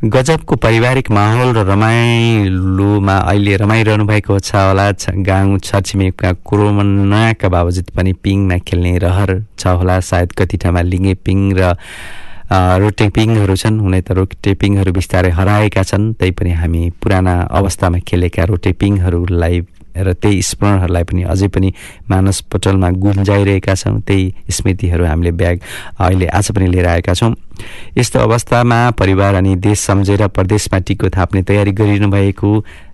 गजबको 0.01 0.57
पारिवारिक 0.57 1.11
माहौल 1.13 1.53
र 1.57 1.61
रमाइलोमा 1.69 3.17
अहिले 3.21 3.57
रमाइरहनु 3.61 4.05
भएको 4.09 4.39
छ 4.41 4.57
होला। 4.57 4.87
गाउँ 4.97 5.59
छरछिमेकका 5.61 6.33
कोरोनाका 6.41 7.49
बावजुद 7.53 7.91
पनि 7.93 8.13
पिङमा 8.25 8.59
खेल्ने 8.65 8.97
रहर 8.97 9.31
छ 9.61 9.77
होला। 9.77 10.01
सायद 10.01 10.33
कति 10.33 10.57
ठाउँमा 10.57 10.81
लिङ्गे 10.89 11.15
पिङ 11.21 11.53
र 11.53 11.77
रोटेपिङहरू 12.49 13.57
छन्। 13.61 13.77
हुने 13.85 14.01
त 14.01 14.17
रोटेपिङहरू 14.17 14.93
बिस्तारै 14.97 15.31
हराएका 15.37 15.83
छन्। 15.85 16.17
तैपनि 16.17 16.53
हामी 16.57 16.83
पुराना 16.97 17.35
अवस्थामा 17.61 17.99
खेलेका 18.09 18.45
रोटेपिङहरूलाई 18.57 19.61
र 20.03 20.13
त्यही 20.13 20.43
स्मरणहरूलाई 20.43 21.05
पनि 21.05 21.23
अझै 21.23 21.49
पनि 21.49 21.73
मानस 22.11 22.41
पटलमा 22.53 22.91
गुन्जाइरहेका 23.05 23.75
छौँ। 23.75 24.01
त्यही 24.01 24.51
स्मृतिहरू 24.51 25.05
हामीले 25.05 25.31
ब्याग 25.33 25.57
अहिले 25.99 26.27
आज 26.27 26.51
पनि 26.53 26.67
लिएर 26.69 26.87
आएका 26.87 27.15
छौँ। 27.15 27.35
यस्तो 27.99 28.19
अवस्थामा 28.21 28.79
परिवार 28.99 29.35
अनि 29.35 29.57
देश 29.57 29.79
सम्झेर 29.81 30.27
प्रदेशमा 30.29 30.79
टिको 30.81 31.09
थाप्ने 31.11 31.43
तयारी 31.43 31.73
गरिरहनु 31.73 32.09
भएको 32.11 32.51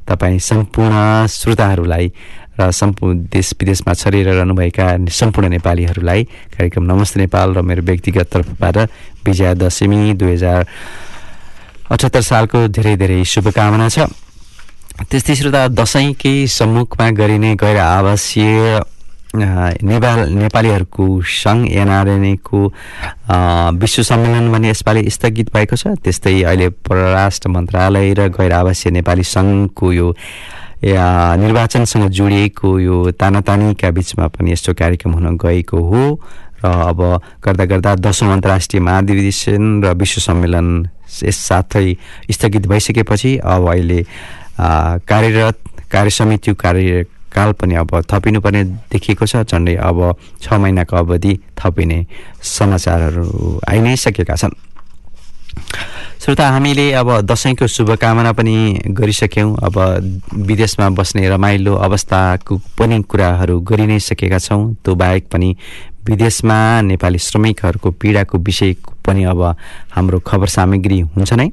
तपाईँ 0.07 0.39
सम्पूर्ण 0.39 1.27
श्रोताहरूलाई 1.27 2.07
र 2.59 2.71
सम्पूर्ण 2.71 3.19
देश 3.31 3.53
विदेशमा 3.61 3.93
छरिएर 3.95 4.29
रहनुभएका 4.33 4.87
सम्पूर्ण 5.13 5.49
नेपालीहरूलाई 5.51 6.23
कार्यक्रम 6.57 6.85
नमस्ते 6.85 7.21
नेपाल 7.21 7.55
र 7.55 7.63
मेरो 7.63 7.83
व्यक्तिगत 7.83 8.27
तर्फबाट 8.33 8.77
विजया 9.27 9.55
दशमी 9.55 10.15
दुई 10.15 10.33
हजार 10.33 10.67
अठहत्तर 11.91 12.23
सालको 12.23 12.67
धेरै 12.69 12.97
धेरै 12.97 13.23
शुभकामना 13.25 13.89
छ। 13.89 14.09
त्यस्तै 14.97 15.35
श्रोता 15.37 15.63
दसैँकै 15.77 16.47
सम्मुखमा 16.49 17.07
गरिने 17.13 17.55
गैर 17.61 17.77
आवासीय 17.77 18.81
नेपाल 19.37 20.19
नेपालीहरूको 20.33 21.05
सङ्घ 21.21 21.69
एनआरएनएको 21.69 22.61
विश्व 23.77 24.03
सम्मेलन 24.03 24.49
भने 24.53 24.71
यसपालि 24.71 25.11
स्थगित 25.13 25.53
भएको 25.53 25.77
छ। 25.77 25.93
त्यस्तै 26.01 26.43
अहिले 26.43 26.69
परराष्ट्र 26.89 27.49
मन्त्रालय 27.53 28.13
र 28.17 28.29
गैर 28.33 28.53
आवासीय 28.57 28.93
नेपाली 28.97 29.25
सङ्घको 29.29 29.93
यो 29.93 30.09
निर्वाचनसँग 31.45 32.09
जोडिएको 32.09 32.69
यो 32.81 32.97
तानातानीका 33.21 33.91
बिचमा 33.93 34.27
पनि 34.33 34.53
यस्तो 34.53 34.75
कार्यक्रम 34.81 35.13
हुन 35.13 35.37
गएको 35.37 35.77
हो। 35.77 36.03
र 36.65 36.73
अब 36.89 37.01
गर्दा 37.45 37.65
गर्दा 37.69 37.95
दसौँ 38.01 38.33
अन्तर्राष्ट्रिय 38.33 38.81
महाधिवेशन 38.81 39.63
र 39.85 39.93
विश्व 39.93 40.21
सम्मेलन 40.25 40.69
यस 41.23 41.39
साथै 41.49 41.87
स्थगित 42.33 42.67
भइसकेपछि 42.67 43.37
अब 43.45 43.69
अहिले 43.69 44.01
कार्यरत 44.59 45.59
कार्य 45.93 46.11
समिति 46.11 46.55
कार्यकाल 46.57 47.53
पनि 47.61 47.75
अब 47.75 47.91
थपिनुपर्ने 48.11 48.65
देखिएको 48.93 49.27
छ। 49.27 49.45
झन्डै 49.45 49.75
अब 49.77 49.99
छ 50.43 50.53
महिनाको 50.53 50.97
अवधि 50.97 51.39
थपिने 51.59 52.05
समाचारहरू 52.43 53.61
आइ 53.69 53.81
नै 53.81 53.97
सकेका 53.97 54.35
छन्। 54.35 54.55
श्रोता 56.21 56.49
हामीले 56.49 56.93
अब 56.93 57.09
दसैँको 57.23 57.67
शुभकामना 57.67 58.33
पनि 58.33 58.57
गरिसक्यौँ। 58.89 59.57
अब 59.63 59.77
विदेशमा 60.49 60.89
बस्ने 60.91 61.29
रमाइलो 61.29 61.75
अवस्थाको 61.77 62.57
पनि 62.79 63.03
कुराहरू 63.03 63.61
गरि 63.61 63.87
नै 63.87 63.99
सकेका 64.01 64.39
छौँ। 64.39 64.75
त्यो 64.85 64.95
बाहेक 64.95 65.29
पनि 65.33 65.57
विदेशमा 66.09 66.59
नेपाली 66.81 67.19
श्रमिकहरूको 67.19 67.91
पीडाको 67.91 68.39
विषय 68.39 68.75
पनि 69.07 69.25
अब 69.25 69.43
हाम्रो 69.93 70.19
खबर 70.21 70.49
सामग्री 70.49 71.01
हुन्छ 71.13 71.33
नै। 71.33 71.49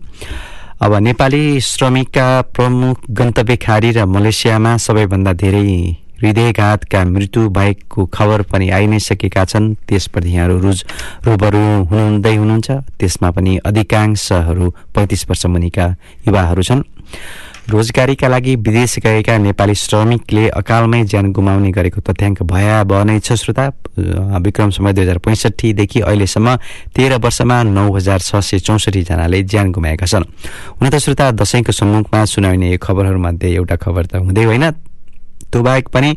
अब 0.84 0.94
नेपाली 1.00 1.62
श्रमिकका 1.62 2.26
प्रमुख 2.56 3.00
गन्तव्य 3.18 3.56
खाडी 3.56 3.92
र 3.96 4.06
मलेसियामा 4.06 4.72
सबैभन्दा 4.86 5.34
धेरै 5.40 5.64
हृदयघातका 6.20 7.04
मृत्यु 7.06 7.42
बाहेकको 7.56 8.06
खबर 8.12 8.42
पनि 8.52 8.68
आइ 8.70 8.88
नै 8.92 9.00
सकेका 9.00 9.46
छन्। 9.46 9.74
त्यसप्रति 9.88 10.30
यहाँहरू 10.30 10.60
रुज 10.60 10.84
रुबरु 11.26 11.64
हुनुहुँदै 11.88 12.36
हुनुहुन्छ। 12.36 12.72
त्यसमा 13.00 13.30
पनि 13.32 13.54
अधिकांशहरू 13.64 14.70
पैँतिस 14.96 15.24
वर्ष 15.30 15.46
मुनिका 15.56 15.88
युवाहरू 16.28 16.64
छन्। 16.68 16.84
रोजगारीका 17.64 18.28
लागि 18.28 18.56
विदेश 18.58 18.98
गएका 19.00 19.38
नेपाली 19.38 19.76
श्रमिकले 19.76 20.48
अकालमै 20.52 21.04
ज्यान 21.06 21.32
गुमाउने 21.32 21.72
गरेको 21.72 22.02
तथ्याङ्क 22.04 22.44
भयावह 22.44 23.04
नै 23.04 23.20
छ 23.20 23.40
श्रोता। 23.40 23.66
विक्रम 24.44 24.70
समय 24.70 24.94
दुई 24.94 25.04
हजार 25.04 25.18
पैँसठीदेखि 25.24 26.00
अहिलेसम्म 26.02 26.56
तेह्र 26.92 27.24
वर्षमा 27.24 27.58
नौ 27.64 27.88
हजार 27.96 28.20
छ 28.20 28.36
सय 28.44 28.60
चौसठीजनाले 28.68 29.44
ज्यान 29.48 29.72
गुमाएका 29.72 30.06
छन्। 30.06 30.26
हुन 30.76 30.90
त 30.90 30.96
श्रोता 31.00 31.32
दसैँको 31.40 31.72
सम्मुखमा 31.72 32.26
सुनाइने 32.26 32.78
खबरहरूमध्ये 32.84 33.54
एउटा 33.56 33.76
खबर 33.80 34.06
त 34.12 34.16
हुँदै 34.20 34.44
होइन। 34.44 34.66
त्यो 35.48 35.62
बाहेक 35.64 35.88
पनि 35.88 36.10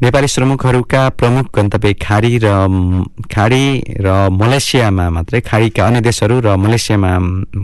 नेपाली 0.00 0.28
श्रमिकहरूका 0.32 1.00
प्रमुख 1.20 1.46
गन्तव्य 1.56 1.92
खाडी 2.00 2.38
र 2.40 2.48
खाडी 3.28 3.64
र 4.00 4.08
मलेसियामा 4.32 5.08
मात्रै 5.12 5.40
खाडीका 5.44 5.86
अन्य 5.86 6.00
देशहरू 6.00 6.40
र 6.40 6.56
मलेसियामा 6.56 7.10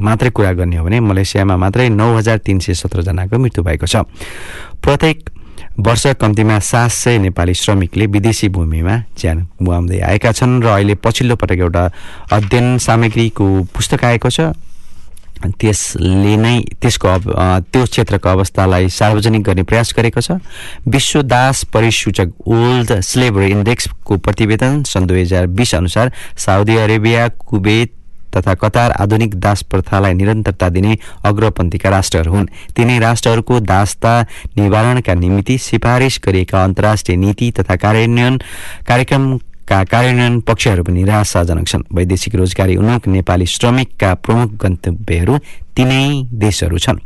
मात्रै 0.05 0.31
कुरा 0.37 0.53
गर्ने 0.53 0.77
हो 0.77 0.85
भने 0.85 1.01
मलेसियामा 1.01 1.57
मात्रै 1.57 1.89
नौ 1.97 2.13
हजार 2.17 2.39
तिन 2.45 2.59
सय 2.61 2.75
सत्रजनाको 2.77 3.39
मृत्यु 3.41 3.65
भएको 3.65 3.87
छ। 3.89 4.05
प्रत्येक 4.85 5.17
वर्ष 5.81 6.07
कम्तीमा 6.21 6.59
सात 6.61 6.91
सय 6.93 7.19
नेपाली 7.25 7.55
श्रमिकले 7.57 8.07
विदेशी 8.13 8.49
भूमिमा 8.53 8.95
ज्यान 9.17 9.39
गुमाउँदै 9.57 10.01
आएका 10.05 10.33
छन् 10.37 10.61
र 10.61 10.77
अहिले 10.77 10.95
पछिल्लो 11.01 11.41
पटक 11.41 11.59
एउटा 11.65 11.85
अध्ययन 12.37 12.67
सामग्रीको 12.85 13.47
पुस्तक 13.73 14.05
आएको 14.05 14.29
छ। 14.29 14.53
त्यसले 15.37 16.37
नै 16.37 16.57
त्यसको 16.81 17.09
त्यो 17.63 17.85
क्षेत्रको 17.85 18.29
अवस्थालाई 18.29 18.89
सार्वजनिक 18.91 19.43
गर्ने 19.43 19.63
प्रयास 19.63 19.93
गरेको 19.97 20.21
छ। 20.21 20.41
विश्व 20.89 21.23
दास 21.23 21.65
परिसूचक 21.73 22.29
ओल्ड 22.47 22.93
स्लेबरी 23.01 23.51
इन्डेक्सको 23.51 24.17
प्रतिवेदन 24.17 24.83
सन् 24.83 25.07
दुई 25.07 25.21
हजार 25.21 25.47
बिस 25.47 25.75
अनुसार 25.75 26.13
साउदी 26.37 26.77
अरेबिया 26.77 27.29
कुवेत 27.47 27.93
तथा 28.37 28.55
कतार 28.55 28.91
आधुनिक 28.93 29.35
दास 29.41 29.63
प्रथालाई 29.65 30.15
निरन्तरता 30.15 30.69
दिने 30.69 30.93
अग्रपन्थीका 31.25 31.89
राष्ट्रहरू 31.91 32.31
हुन्। 32.33 32.47
तिनै 32.77 32.99
राष्ट्रहरूको 32.99 33.61
दासता 33.61 34.13
निवारणका 34.57 35.15
निमित्त 35.15 35.51
सिफारिस 35.63 36.21
गरिएका 36.25 36.65
अन्तर्राष्ट्रिय 36.65 37.17
नीति 37.17 37.51
तथा 37.57 37.77
कार्यान्वयन 37.77 38.37
कार्यक्रम 38.89 39.25
का 39.69 39.83
कार्यान्वयन 39.85 40.41
पक्षहरू 40.47 40.83
पनि 40.85 41.03
निराशाजनक 41.03 41.67
छन्। 41.67 41.83
वैदेशिक 41.93 42.35
रोजगारी 42.35 42.77
उन्मुख 42.77 43.07
नेपाली 43.09 43.47
श्रमिकका 43.47 44.15
प्रमुख 44.23 44.51
गन्तव्यहरू 44.63 45.39
तिनै 45.77 46.07
देशहरू 46.39 46.79
छन्। 46.79 46.99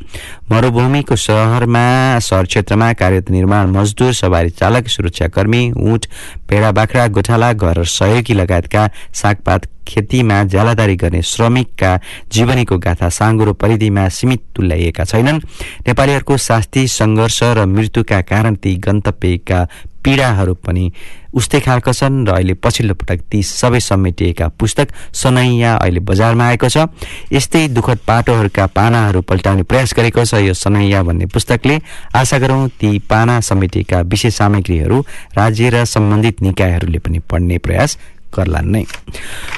मरूभूमिको 0.51 1.16
सहरमा 1.16 1.85
सहर 2.20 2.44
क्षेत्रमा 2.46 2.92
कार्यरत 2.92 3.31
निर्माण 3.31 3.70
मजदुर 3.73 4.12
सवारी 4.12 4.51
चालक 4.51 4.88
सुरक्षाकर्मी 4.88 5.62
उठ 5.73 6.07
भेडा 6.49 6.70
बाख्रा 6.73 7.07
गोठाला 7.09 7.53
घर 7.55 7.83
सहयोगी 7.83 8.35
लगायतका 8.35 8.83
सागपात 9.14 9.66
खेतीमा 9.88 10.42
ज्यालादारी 10.44 10.96
गर्ने 10.96 11.23
श्रमिकका 11.23 11.96
जीवनीको 12.33 12.79
गाथा 12.79 13.09
साँगुरो 13.09 13.53
परिधिमा 13.57 14.09
सीमित 14.09 14.42
तुल्याइएका 14.57 15.05
छैनन्। 15.05 15.40
नेपालीहरूको 15.88 16.37
शास्ति 16.37 16.87
सङ्घर्ष 16.88 17.42
र 17.57 17.64
मृत्युका 17.66 18.20
कारण 18.23 18.55
ती 18.55 18.77
गन्तव्यका 18.77 19.66
पीडाहरू 20.05 20.55
पनि 20.55 20.92
उस्तै 21.35 21.61
खालका 21.61 21.93
छन् 21.93 22.27
र 22.27 22.31
अहिले 22.33 22.55
पछिल्लो 22.55 22.95
पटक 22.95 23.21
ती 23.31 23.43
सबै 23.43 23.81
समेटिएका 23.81 24.49
पुस्तक 24.61 24.88
सनैया 25.14 25.75
अहिले 25.77 26.01
बजारमा 26.01 26.45
आएको 26.47 26.69
छ। 26.69 26.87
यस्तै 27.33 27.69
दुःखद 27.69 27.99
पाटोहरूका 28.07 28.66
पानाहरू 28.66 29.21
पल्टाउने 29.23 29.62
प्रयास 29.62 29.95
गरेको 29.97 30.25
छ 30.25 30.43
यो 30.43 30.55
सनैया 30.55 31.03
भन्ने 31.03 31.27
पुस्तकले। 31.27 31.81
आशा 32.14 32.38
गरौँ 32.38 32.69
ती 32.81 32.99
पाना 33.11 33.40
समेटिएका 33.40 34.01
विशेष 34.03 34.35
सामग्रीहरू 34.37 34.99
राज्य 35.37 35.71
र 35.71 35.85
सम्बन्धित 35.85 36.43
निकायहरूले 36.43 36.99
पनि 36.99 37.19
पढ्ने 37.31 37.59
प्रयास 37.59 37.99
गर्लान् 38.31 38.71
नै। 38.73 38.85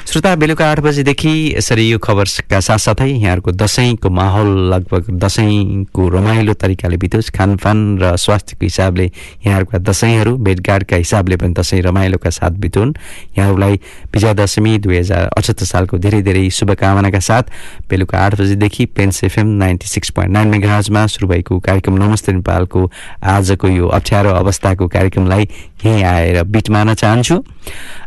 श्रोता 0.05 0.35
बेलुका 0.35 0.65
आठ 0.71 0.79
बजेदेखि 0.79 1.33
यसरी 1.57 1.89
यो 1.89 1.97
खबरका 1.99 2.59
साथसाथै 2.59 3.07
यहाँहरूको 3.07 3.51
दसैँको 3.53 4.09
माहौल 4.09 4.49
लगभग 4.73 5.03
दसैँको 5.17 6.07
रमाइलो 6.09 6.53
तरिकाले 6.53 6.97
बितोस्। 6.97 7.29
खानपान 7.33 7.77
र 7.99 8.15
स्वास्थ्यको 8.15 8.65
हिसाबले 8.65 9.05
यहाँहरूका 9.45 9.77
दसैँहरू 9.79 10.37
भेटघाटका 10.37 10.95
हिसाबले 10.95 11.35
पनि 11.37 11.53
दसैँ 11.53 11.81
रमाइलोका 11.81 12.29
साथ 12.29 12.51
बितुन्। 12.59 12.93
यहाँहरूलाई 13.37 13.79
विजयादशमी 14.13 14.77
दुई 14.79 14.97
हजार 14.97 15.29
अठहत्तर 15.37 15.65
सालको 15.65 15.97
धेरै 15.97 16.21
धेरै 16.21 16.49
शुभकामनाका 16.49 17.19
साथ 17.19 17.43
बेलुका 17.89 18.17
आठ 18.19 18.39
बजेदेखि 18.41 18.85
plains 18.93 19.23
FM 19.23 19.47
ninety 19.57 19.87
six 19.87 20.09
point 20.09 20.31
nine 20.33 20.47
मेगाजमा 20.49 21.05
सुरु 21.07 21.27
भएको 21.27 21.59
कार्यक्रम 21.59 21.97
नमस्ते 22.03 22.31
नेपालको 22.33 22.89
आजको 23.23 23.67
यो 23.67 23.87
अप्ठ्यारो 23.89 24.29
अवस्थाको 24.33 24.87
कार्यक्रमलाई 24.87 25.47
यहीँ 25.85 26.03
आएर 26.03 26.43
बिट 26.43 26.69
मार्न 26.69 26.93
चाहन्छु। 26.93 27.43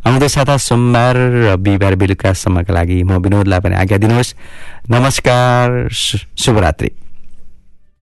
आउँदो 0.07 0.29
साता 0.29 0.57
सोमबार 0.57 1.17
र 1.17 1.57
बिहिबार 1.57 1.95
बेलुकासम्मका 1.95 2.73
लागि 2.73 3.03
म 3.03 3.19
विनोदलाई 3.19 3.61
पनि 3.61 3.75
आज्ञा 3.75 3.99
दिनुहोस्। 3.99 4.35
नमस्कार 4.91 5.89
शुभरात्री। 5.91 7.06